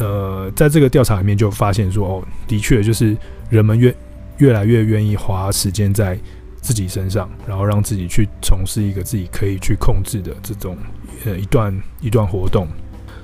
[0.00, 3.16] 呃，在这个调查里面就发现说，哦，的确就是
[3.48, 3.94] 人们越
[4.38, 6.18] 越来越愿意花时间在
[6.60, 10.76] 自己身上，然后让自己去从事一个自己可以去控制的这种
[11.24, 12.66] 呃一段一段活动。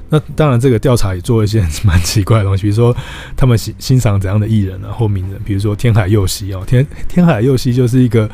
[0.09, 2.97] 那当然，这个调查也做了一些 蛮奇怪的东西，比如说
[3.37, 8.31] 他们欣欣赏怎样的艺人啊或名人，比如说天海佑希哦，天天海佑希就是一个。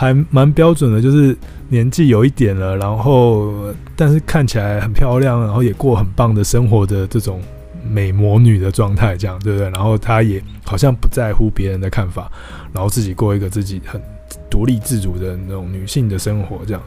[0.00, 1.36] 还蛮标准的，就是
[1.70, 3.52] 年纪有一点了，然后
[3.96, 7.42] 但是看起来很漂亮，然后也过很棒的生活的这种
[7.82, 9.68] 美魔女的状态，这样对不对？
[9.70, 12.30] 然后她也好像不在乎别人的看法，
[12.72, 14.00] 然后自己过一个自己很
[14.50, 16.82] 独立自主的那种女性的生活，这样。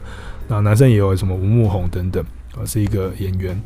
[0.48, 2.24] 那男生也有什么吴木宏等等，
[2.56, 3.60] 啊，是一个演员，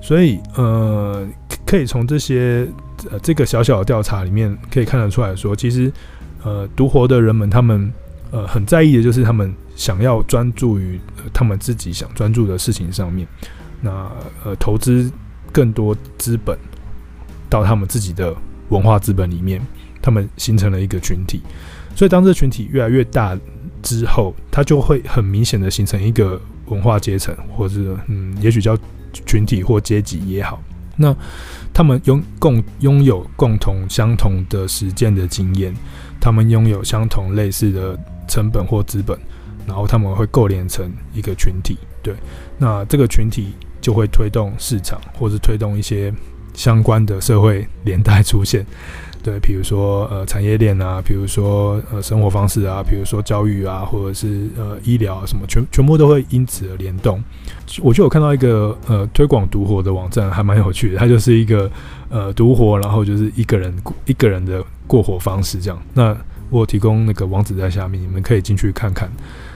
[0.00, 1.26] 所以呃，
[1.66, 2.66] 可以从这些
[3.10, 5.92] 呃这个小小的调查里面可以看得出来说，其实
[6.42, 7.92] 呃独活的人们他们。
[8.34, 10.98] 呃，很在意的就是他们想要专注于
[11.34, 13.28] 他们自己想专注的事情上面，
[13.82, 14.10] 那
[14.42, 15.12] 呃，投资
[15.52, 16.58] 更多资本
[17.48, 18.34] 到他们自己的
[18.70, 19.60] 文化资本里面，
[20.00, 21.42] 他们形成了一个群体。
[21.94, 23.38] 所以，当这个群体越来越大
[23.82, 28.76] 之后，它就会很明显的形成一个文化阶层，或者嗯，也许叫
[29.12, 30.60] 群体或阶级也好。
[30.96, 31.14] 那
[31.72, 35.74] 他们拥共拥有共同相同的实践的经验，
[36.20, 37.98] 他们拥有相同类似的。
[38.28, 39.18] 成本或资本，
[39.66, 42.14] 然后他们会构连成一个群体，对，
[42.56, 46.10] 那这个群体就会推动市场，或是推动一些
[46.54, 48.64] 相关的社会连带出现，
[49.22, 57.22] 对，比如说呃产业链啊，比如说呃生活方式啊，比如说教育啊，或者是呃医疗啊什么，全全部都会因此而联动。
[57.82, 61.70] 我就有看到一个呃推广独活的网站，还蛮有趣的，它就是一个
[62.08, 63.74] 呃独活，然后就是一个人
[64.06, 66.16] 一个人的过活方式这样，那。
[66.50, 69.10] 我提供那个网址在下面，你们可以进去看看。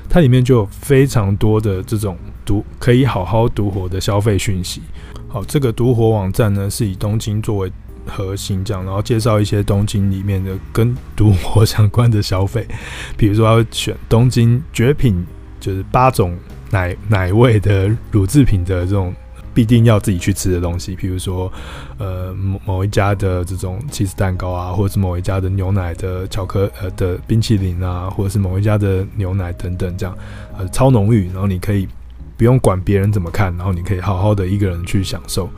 [0.08, 4.80] 它里面就有非常多的这种独可以好好独活的消费讯息。
[5.28, 7.70] 好，这个独活网站呢是以东京作为
[8.06, 12.66] 核心，这样，然后介绍一些东京里面的跟独活相关的消费，
[13.18, 15.26] 比如说要选东京绝品，
[15.60, 16.34] 就是八种
[16.70, 19.12] 奶奶味的乳制品的这种。
[19.56, 21.50] 必定要自己去吃的东西，比如说，
[21.96, 30.14] 呃，某某一家的这种起司蛋糕啊，或者是某一家的牛奶的巧克呃的冰淇淋啊，或者是某一家的牛奶等等，这样
[30.58, 31.88] 呃超浓郁，然后你可以
[32.36, 35.48] 不用管别人怎么看，然后你可以好好的一个人去享受，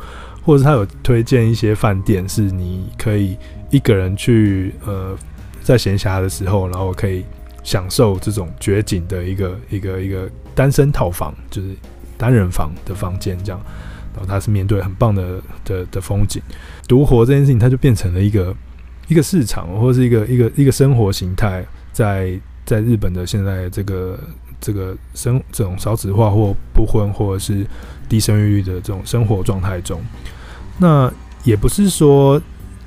[0.43, 3.37] 或者他有推荐一些饭店，是你可以
[3.71, 5.17] 一个人去呃
[5.63, 7.25] 在闲暇的时候，然后可以
[7.63, 11.69] 享受这种绝景的一个一个一个单身套房，就是。
[12.21, 13.61] 单人房的房间这样，
[14.13, 16.43] 然后它是面对很棒的的的风景。
[16.89, 18.53] 独活这件事情，它就变成了一个
[19.07, 24.19] 一个市场，或者是一个一个一个生活形态，在在日本的现在这个
[24.61, 27.67] 这个生这种少子化或不婚或者是
[28.09, 30.01] 低生育率的这种生活状态中，
[30.79, 31.13] 那
[31.45, 32.41] 也不是说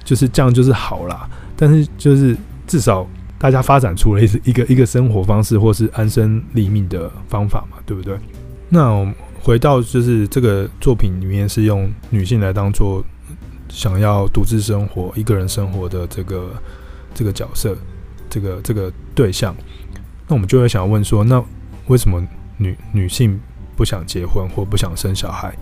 [0.03, 2.35] 就是这样就是好啦，但是就是
[2.67, 3.07] 至少
[3.37, 8.17] 大家发展出了一一个一个生活方式，或是安身立命的方法嘛，对不对？
[8.69, 13.03] 那我们回到就是这个作品里面是用女性来当做
[13.69, 16.51] 想要独自生活、一个人生活的这个
[17.13, 17.75] 这个角色，
[18.29, 19.55] 这个这个对象。
[20.27, 21.43] 那我们就会想要问说，那
[21.91, 22.25] 为什么
[22.57, 23.39] 女女性
[23.75, 25.53] 不想结婚或不想生小孩？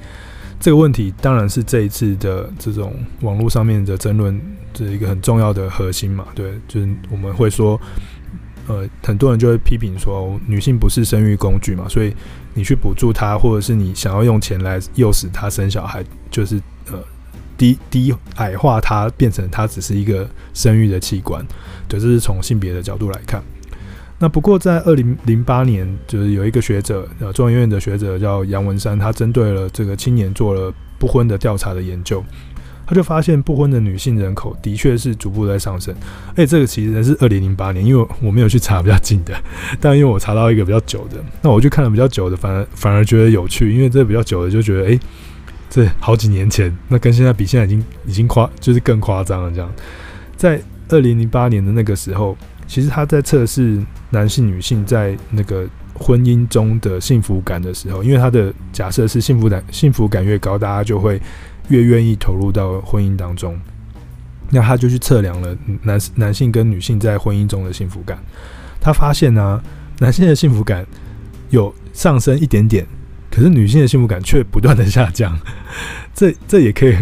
[0.59, 4.39] 这个问题当然是这一次的这种网络上面的争论
[4.73, 6.27] 这一个很重要的核心嘛。
[6.35, 7.79] 对，就是我们会说。
[8.67, 12.13] 呃，很多人就会批评说，女性不是生育工具嘛，所以
[12.53, 17.03] 你去补助她，或者是你想要用钱来诱使她生小孩，就是呃
[17.57, 21.43] 低低矮化她，变成她只是一个生育的器官。
[21.87, 23.41] 对，这是从性别的角度来看。
[24.19, 32.23] 那不过在二零零八年，就是有一个学者，呃，中研院的学者叫杨文山，他针对了这个青年做了不婚的调查的研究。
[32.85, 35.93] 他就发现不婚的女性人口的确是逐步在上升，
[36.35, 39.39] 哎，这个其实是二零零八年，因为我没有去查比较近的，
[39.79, 44.99] 但因为我查到一个比较久的，那我去看了比较久的，反而反而觉得有趣，因为这比较久的就觉得，哎，
[45.69, 49.51] 这好几年前，那跟现在比，现在已经已经夸就是更夸张了。
[49.51, 49.71] 这样，
[50.35, 50.59] 在
[50.89, 52.35] 二零零八年的那个时候，
[52.69, 61.19] 其实他在测试男性、女性在那个婚姻中的幸福感的时候，因为他的假设是幸福感幸福感越高，大家就会
[61.69, 63.59] 越愿意投入到婚姻当中。
[64.51, 68.19] 那他就去测量了男男性跟女性在婚姻中的幸福感，
[68.79, 69.59] 他发现呢、
[69.97, 70.85] 男性的幸福感
[71.49, 72.85] 有上升一点点，
[73.31, 75.35] 可是女性的幸福感却不断的下降。
[76.13, 76.95] 这这也可以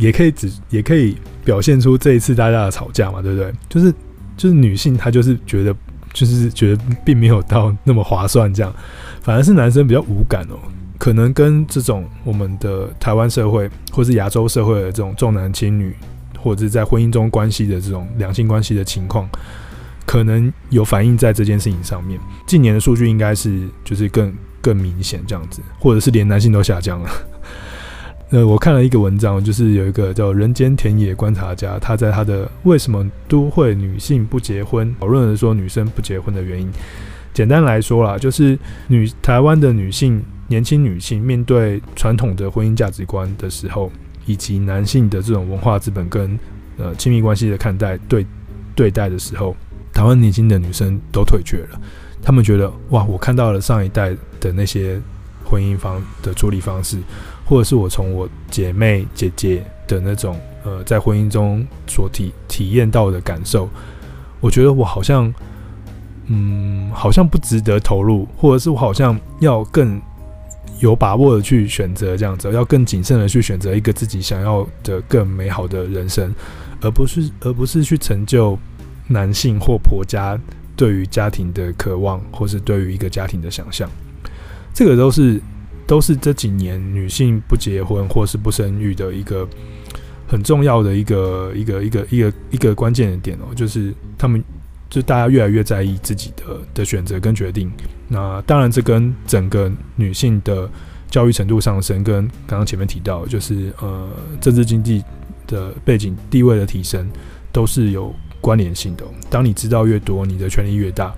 [0.00, 3.52] 也可以指也可以表现出这一次大家的吵架嘛，对不对？
[3.68, 3.94] 就是
[4.42, 5.72] 就是女性她就是觉得
[6.12, 8.74] 就是觉得并没有到那么划算这样，
[9.20, 10.56] 反而是男生比较无感哦，
[10.98, 15.94] 可能跟这种我们的台湾社会或是亚洲社会的这种重男轻女。
[16.44, 19.28] 或者是在婚姻中关系的这种两性关系的情况，
[20.04, 22.18] 可能有反映在这件事情上面。
[22.48, 27.08] 近年的数据应该是就是更更明显这样子，或者是连男性都下降了。
[28.32, 36.68] 呃，我看了一个文章，就是有一个叫人间田野观察家，他在他的为什么都会女性不结婚讨论说女生不结婚的原因。
[37.34, 38.58] 简单来说啦，就是
[38.88, 43.92] 女台湾的女性年轻女性面对传统的婚姻价值观的时候。
[44.24, 46.38] 以及男性的这种文化资本跟
[46.78, 48.24] 呃亲密关系的看待对
[48.72, 49.56] 对待的时候，
[49.92, 51.80] 台湾年轻的女生都退却了。
[52.22, 54.96] 他们觉得哇，我看到了上一代的那些
[55.44, 56.98] 婚姻方的处理方式，
[57.44, 63.68] 或者是我从我姐妹姐姐的那种呃在婚姻中所体体验到的感受，
[64.40, 65.32] 我觉得我好像
[66.26, 70.00] 嗯好像不值得投入，或者是我好像要更。
[70.80, 76.34] 有把握的去选择这样子，要更谨慎的去选择一个自己想要的更美好的人生，
[76.80, 78.58] 而不是而不是去成就
[79.06, 80.36] 男性或婆家
[80.74, 83.88] 对于家庭的渴望，或是对于一个家庭的想象。
[84.74, 85.40] 这个都是
[85.92, 89.46] 都是这几年女性不结婚或是不生育的一个
[90.26, 94.42] 很重要的一个一个一个一个一个关键的点哦，就是他们。
[94.88, 97.70] 就大家越来越在意自己的的选择跟决定，
[98.08, 100.68] 那当然这跟整个女性的
[101.10, 105.02] 教育程度上升，跟刚刚前面提到，就是呃政治经济
[105.46, 107.08] 的背景地位的提升，
[107.50, 109.04] 都是有关联性的。
[109.30, 111.14] 当你知道越多，你的权力越大，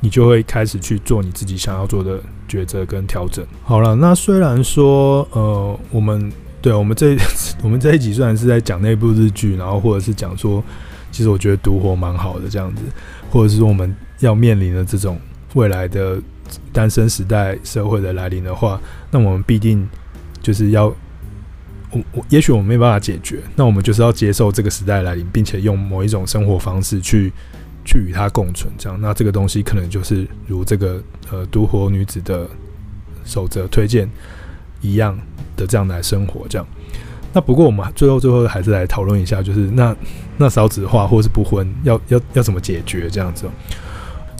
[0.00, 2.18] 你就会开始去做你自己想要做的
[2.50, 3.46] 抉择跟调整。
[3.62, 7.16] 好了，那虽然说呃我们对我们这
[7.62, 10.60] 我们这一集虽然是在讲那部日剧，然后或者是讲说。
[11.12, 12.82] 其实我觉得独活蛮好的，这样子，
[13.32, 15.18] 或者是说我们要面临的这种
[15.54, 16.16] 未来的
[16.72, 18.80] 单身时代社会的来临的话，
[19.10, 19.88] 那我们必定
[20.40, 20.86] 就是要，
[21.90, 27.32] 我我也许我们没办法解决，那我们就是要接受这个时代来临，并且用某一种生活方式去
[27.90, 32.46] 去与它共存，这样，那这个东西可能就是如这个呃独活女子的
[33.24, 34.08] 守则推荐
[34.80, 35.18] 一样
[35.56, 36.64] 的这样来生活，这样。
[37.32, 39.96] 那不过我们最后最后还是来讨论一下，就是那
[40.36, 43.46] 那少子化或是不婚要要要怎么解决这样子？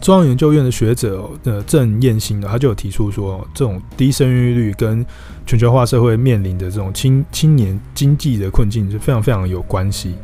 [0.01, 5.05] 中央研究院的学者呃郑燕兴呢，他就有提出说，这种低生育率跟
[5.45, 10.15] 全球化社会面临的这种青青年经济的困境是非常非常有关系。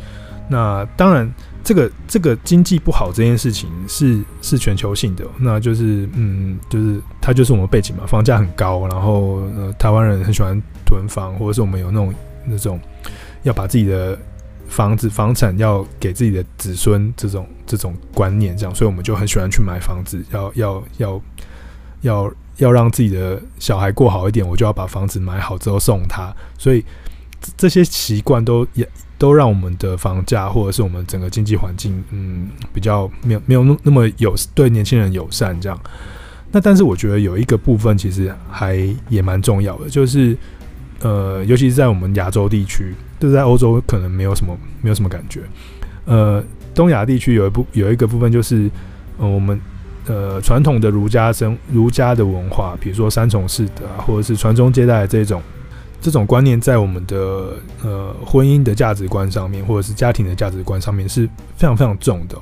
[0.50, 1.30] 那当然，
[1.64, 9.42] 这个这个经济不好这件事情是是全球性的，那就是嗯，就是它就是我们背景嘛，房价很高，然后
[9.80, 12.14] 台湾人很喜欢囤房，或者是我们有那种。
[12.50, 12.80] 那种
[13.44, 14.18] 要把自己的
[14.70, 21.22] 房子房产要给自己的子孙这种这种观念，这样，所以我们就很喜欢去买房子，要要要
[22.04, 26.34] 要要让自己的小孩过好一点，我就要把房子买好之后送他。
[26.58, 26.86] 所以
[27.58, 28.88] 这些习惯都也
[29.18, 35.80] 都让我们的房价或者是我们整个经济环境，嗯，比较没有没有那么友对年轻人友善这样。
[36.52, 38.78] 那但是我觉得有一个部分其实还
[39.10, 40.38] 也蛮重要的，就是。
[41.02, 45.42] 呃，尤其是在我们亚洲地区，就是在欧洲可能没有什么没有什么感觉。
[46.06, 46.44] 呃，
[46.74, 48.68] 东亚地区有一部有一个部分就是，
[49.20, 49.62] 呃，我们
[50.08, 55.40] 呃传统的儒家生儒家的文化，比如说三从四德啊，或者是传宗接代这种
[56.02, 61.26] 这种观念，在我们的呃婚姻的价值观上面，或者是家庭的价值观上面是
[61.56, 62.38] 非常非常重的。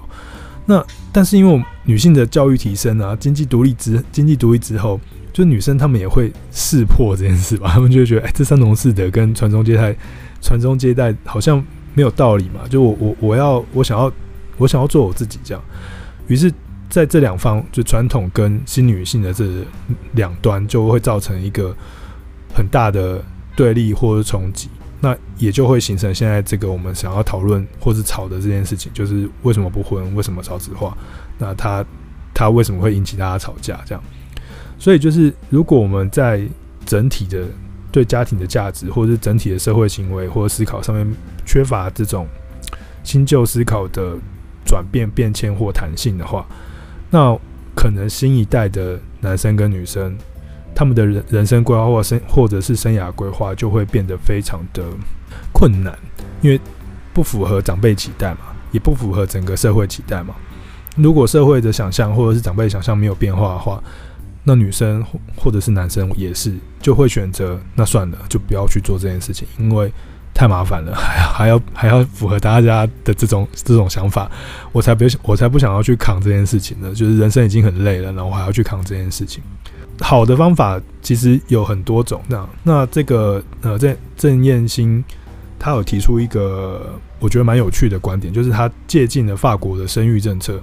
[0.66, 5.00] 那但是因为女性的教育提升啊，经济独立之经济独立之后。
[5.36, 9.94] 就女生她们也会识破这件事吧，她们就会觉得，哎、这三从四德跟传宗接代，
[10.42, 11.62] 传宗接代好像
[11.94, 12.62] 没有道理嘛。
[12.70, 14.10] 就我我我要我想要
[14.56, 15.62] 我想要做我自己这样，
[16.28, 16.50] 于是
[16.90, 19.46] 在这两方，就传统跟新女性的这
[20.14, 21.76] 两端，就会造成一个
[22.54, 23.22] 很大的
[23.56, 24.70] 对立或者冲击，
[25.02, 30.96] 那也就会形成现在这个我们想要讨论或是吵的这件事情，就是为什么不婚，为什么少子化，
[31.38, 31.86] 那他
[32.34, 34.04] 他为什么会引起大家吵架这样？
[34.78, 36.42] 所以就是，如果我们在
[36.86, 37.48] 整体的
[37.92, 42.28] 对家庭的价值，或者是整体的社会行为或者思考上面缺乏这种
[43.04, 44.18] 新旧思考的
[44.66, 46.46] 转变、变迁或弹性的话，
[47.10, 47.34] 那
[47.74, 50.16] 可能新一代的男生跟女生，
[50.76, 54.84] 他们的人人生规划或生或者是生涯规划就会变得非常的
[55.54, 55.98] 困难，
[56.42, 56.60] 因为
[57.14, 58.40] 不符合长辈期待嘛，
[58.72, 60.36] 也不符合整个社会期待嘛。
[60.98, 63.82] 如果社会的想象或者是长辈想象没有变化的话，
[64.44, 65.04] 那女生
[65.36, 69.92] 或者是男生也是就会选择那算了，就不要去做这件事情，因为
[70.34, 74.30] 太麻烦了， 还要还要还要符合大家的这种这种想法，
[74.72, 76.94] 我才不我才不想要去扛这件事情呢。
[76.94, 79.42] 就是人生已经很累了，然后还要去扛这件事情。
[80.00, 85.04] 好的方法其实有很多种，那那这个呃，郑郑燕兴
[85.58, 90.60] 他有提出一个我觉得蛮有趣的观点，就是他借鉴了法国的生育政策。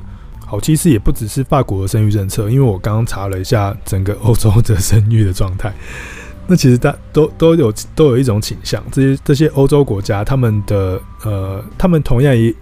[0.47, 5.73] 好，其实也不只是法国的生育政策，因为我刚刚查了一下整个欧洲的生育的状态，
[6.47, 12.55] 那其实大都都有都有一种倾向，这些这些欧洲国家他们的呃，他们同样也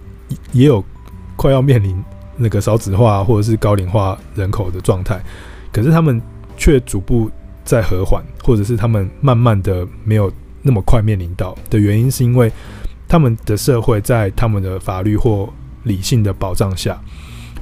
[0.53, 0.81] 也有
[1.35, 2.01] 快要面临
[2.37, 5.21] 那个少子化或者是高龄化人口的状态，
[5.73, 6.21] 可是他们。
[6.61, 7.27] 却逐步
[7.63, 10.31] 在和缓，或者是他们慢慢的没有
[10.61, 12.51] 那么快面临到的原因，是因为
[13.07, 15.51] 他们的社会在他们的法律或
[15.85, 17.01] 理性的保障下，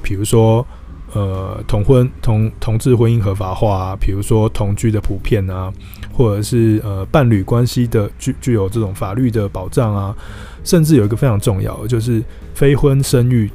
[0.02, 0.66] 比如说
[1.14, 5.72] 呃同婚同同志婚姻合法化啊，比如说同居的普遍啊，
[6.12, 10.14] 或者是呃伴侣关系的具具有这种法律的保障啊，
[10.62, 12.22] 甚至有一个非常重要就是
[12.54, 13.50] 非婚生育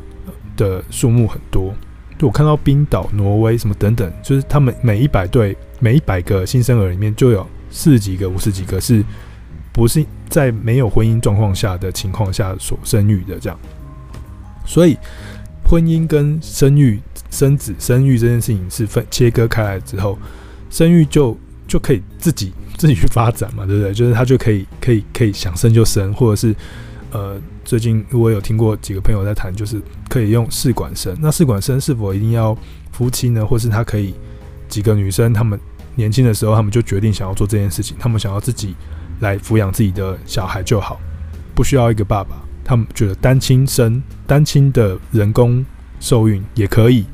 [0.58, 1.72] 的数目很多。
[2.18, 9.04] 就我看到冰岛、挪威什么等等，就是他们每一百对、每一百个新生儿里面就有四十几个、五十几个是，
[9.74, 13.60] 不是在没有婚姻状况下的情况下所生育的这样。
[14.66, 14.98] 所以，
[15.64, 20.18] 婚姻跟生育、生子、生育这件事情是分切割开来之后，
[20.70, 21.38] 生育就
[21.68, 23.94] 就可以自己自己去发展嘛，对不对？
[23.94, 26.56] 就是他就可以可以可以想生就生，或者是。
[27.16, 31.16] 呃，最近我有听过几个朋友在谈，就是可以用试管生。
[31.22, 32.54] 那试管生是否一定要
[32.92, 33.46] 夫妻呢？
[33.46, 34.14] 或是他可以
[34.68, 35.58] 几个女生，她们
[35.96, 38.76] 年轻的时候，她们就决定想要做这件事情，她们想要自己
[39.22, 41.00] 来抚养自己的小孩就好，
[41.56, 42.36] 不需要一个爸爸。
[42.66, 45.66] 他们觉得单亲生、单亲的人工
[46.02, 47.06] 受孕也可以，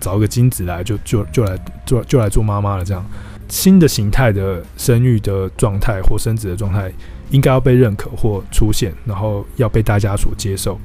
[0.00, 2.84] 找一个精子来就就就来做就来做妈妈了。
[2.84, 3.06] 这样
[3.48, 6.92] 新的形态的生育的状态或生殖的状态。
[7.30, 10.80] 应该要被认可或出现，然后要被大家所接受。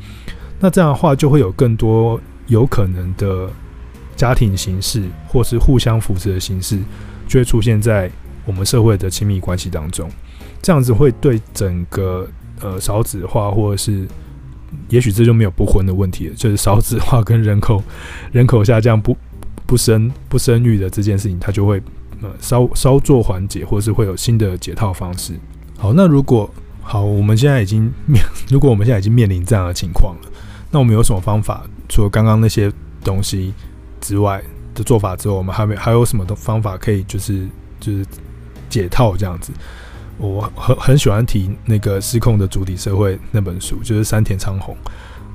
[0.60, 3.50] 那这样的话，就会有更多有可能的
[4.18, 6.78] 家庭形式，或是互相扶持的形式，
[7.30, 8.12] 就会出现在
[8.46, 10.10] 我们社会的亲密关系当中。
[10.62, 12.28] 这样子会对整个
[12.60, 14.06] 呃少子化，或者是
[14.90, 17.82] 也许这就没有不婚的问题了，就是少子化跟人口
[18.34, 19.16] 人口下降不
[19.66, 21.82] 不生不生育的这件事情，它就会
[22.24, 25.34] 呃稍稍作缓解，或是会有新的解套方式。
[25.78, 26.50] 好，那如果
[26.82, 30.32] 好，我们现在已经面， 如果我们现在已经面临这样的情况了，
[30.72, 31.64] 那我们有什么方法？
[31.88, 32.72] 除了刚刚那些
[33.04, 33.54] 东西
[34.02, 34.42] 之外
[34.74, 37.48] 的做法之后，我们还没还有什么的方法可以就是
[37.80, 38.06] 就是
[38.70, 39.52] 解套这样子？
[40.18, 44.78] 我很很喜欢提那个《失控的主体社会》那本书，就是山田昌宏，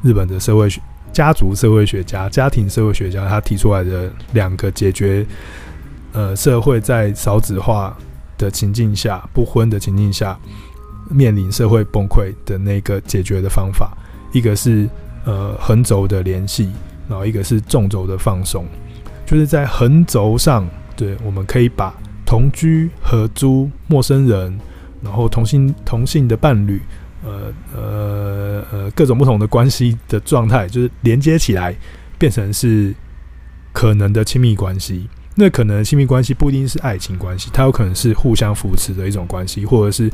[0.03, 0.80] 日本的社会学
[1.12, 5.26] 家族社会学家、家庭社会学家，他提出来的两个解决
[6.18, 7.96] 呃社会在少子化。
[8.38, 10.38] 的情境下，不婚的情境下，
[11.10, 13.98] 面临社会崩溃的那个解决的方法，
[14.32, 14.88] 一个是
[15.24, 16.70] 呃横轴的联系，
[17.08, 18.64] 然后一个是纵轴的放松。
[19.26, 20.64] 就是在横轴上，
[20.94, 21.92] 对，我们可以把
[22.24, 24.56] 同居、合租、陌生人，
[25.02, 26.80] 然后同性同性的伴侣，
[27.24, 31.74] 呃呃呃各种不同的关系的状态，就是连接起来，
[32.16, 32.94] 变成是
[33.72, 35.08] 可能的亲密关系。
[35.41, 40.11] 那可能亲密关系不一定是爱情关系，它有可能是互相扶持的一种关系，或者是，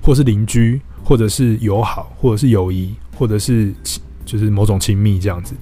[0.00, 3.74] 或是邻居，或者是友好，或者是友谊，或者是
[4.24, 5.56] 就是某种亲密这样子。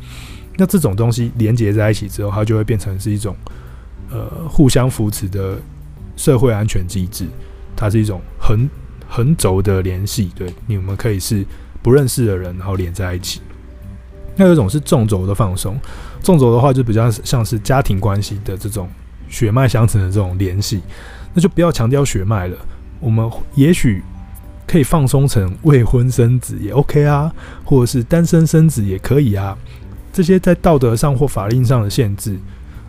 [0.59, 3.35] 那这种东西连接在一起之后，它就会变成是一种
[4.11, 5.59] 呃互相扶持的
[6.15, 7.25] 社会安全机制。
[7.75, 8.69] 它是一种横
[9.09, 11.47] 横轴的联系，对，你们可以是
[11.81, 13.41] 不认识的人，然后连在一起。
[14.37, 15.81] 那有一种是纵轴的放松，
[16.23, 18.89] 纵轴的话就比较像是家庭关系的这种
[19.29, 20.81] 血脉相承的这种联系，
[21.35, 22.57] 那就不要强调血脉了。
[23.01, 24.03] 我们也许
[24.67, 27.33] 可以放松成未婚生子也 OK 啊，
[27.65, 29.57] 或者是单身生子也可以啊。
[30.13, 32.39] 这些在道德上或法令上的限制，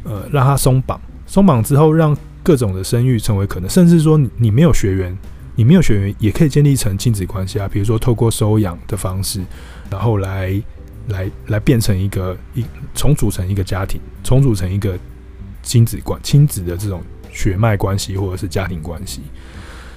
[0.03, 5.15] 呃，让它松绑，松绑之后，让各种的生育成为可能，甚至说你没有血缘，
[5.55, 7.67] 你没有血缘也可以建立成亲子关系啊。
[7.71, 9.41] 比如说透过收养的方式，
[9.89, 10.61] 然后来。
[11.09, 14.97] 来来变成一个一重组成一个家庭，重组成一个
[15.61, 19.21] 亲子关亲子的这种血脉关系或者是家庭关系。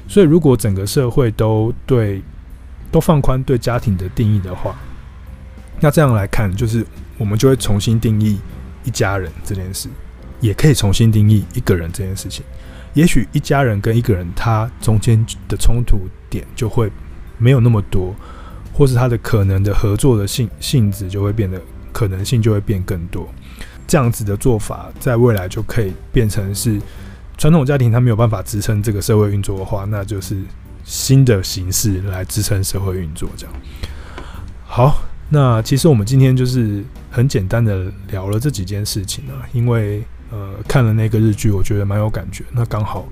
[0.09, 2.21] 所以，如果整个社会都对
[2.91, 4.75] 都放宽对家庭的定义的话，
[5.81, 6.85] 那这样来看，就是
[7.17, 8.39] 我们就会重新定义
[8.85, 9.89] 一家人这件事。
[10.41, 12.45] 也可以重新定义一个人这件事情。
[12.95, 16.91] 也许一家人跟一个人，他中间的冲突点就会
[17.39, 18.13] 没有那么多，
[18.73, 21.61] 或是他的可能的合作的性性质就会变得
[21.93, 23.29] 可能性就会变更多。
[23.87, 26.81] 这样子的做法，在未来就可以变成是
[27.37, 30.37] 传统家庭他没有办法支撑这个社会运作的话，那就是
[30.85, 33.29] 新的形式来支撑社会运作。
[33.37, 33.55] 这样
[34.65, 40.03] 好，那其实我们今天就是很简单的聊了这几件事情啊，因为。
[40.35, 42.43] 呃，看了那个日剧，我觉得蛮有感觉。
[42.53, 43.07] 那刚好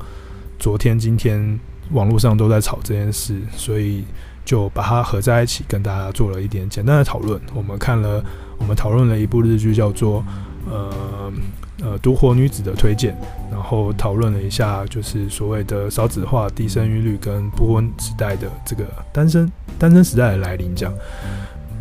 [0.59, 4.05] 昨天、今天网络上都在吵这件事，所以
[4.51, 7.41] 就把它合在一起，跟大家做了一点简单的讨论。
[7.55, 8.21] 我们看了，
[8.59, 10.25] 我们讨论了一部日剧，叫做
[10.69, 11.33] 呃
[11.81, 13.13] 呃《独活女子的推荐》，
[13.49, 18.83] 然后讨论了一下，就是所谓的少子化、低生育率跟不婚时代的这个
[19.13, 19.49] 单身
[19.79, 20.93] 单身时代的来临，这样。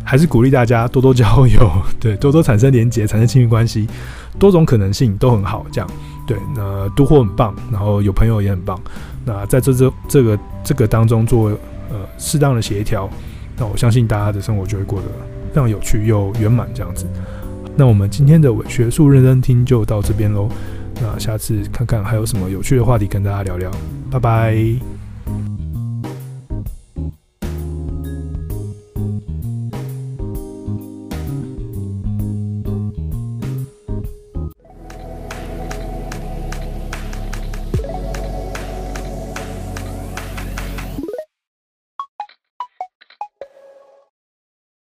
[0.04, 1.68] 还是鼓励大家多多交友，
[1.98, 3.88] 对，多多产生连结，产生亲密关系，
[4.38, 5.66] 多种可能性都很好。
[5.72, 5.90] 这样，
[6.24, 8.80] 对，那独活很棒，然后有朋友也很棒。
[9.24, 11.50] 那在这这这个这个当中做
[11.90, 13.10] 呃适当的协调，
[13.56, 15.06] 那我相信大家的生活就会过得
[15.52, 17.06] 非常有趣又圆满这样子。
[17.76, 20.48] 那我们今天的学术认真听就到这边喽。
[21.02, 23.70] 那下次看看还有什么有趣的话题跟大家聊聊。
[24.10, 24.99] 拜拜。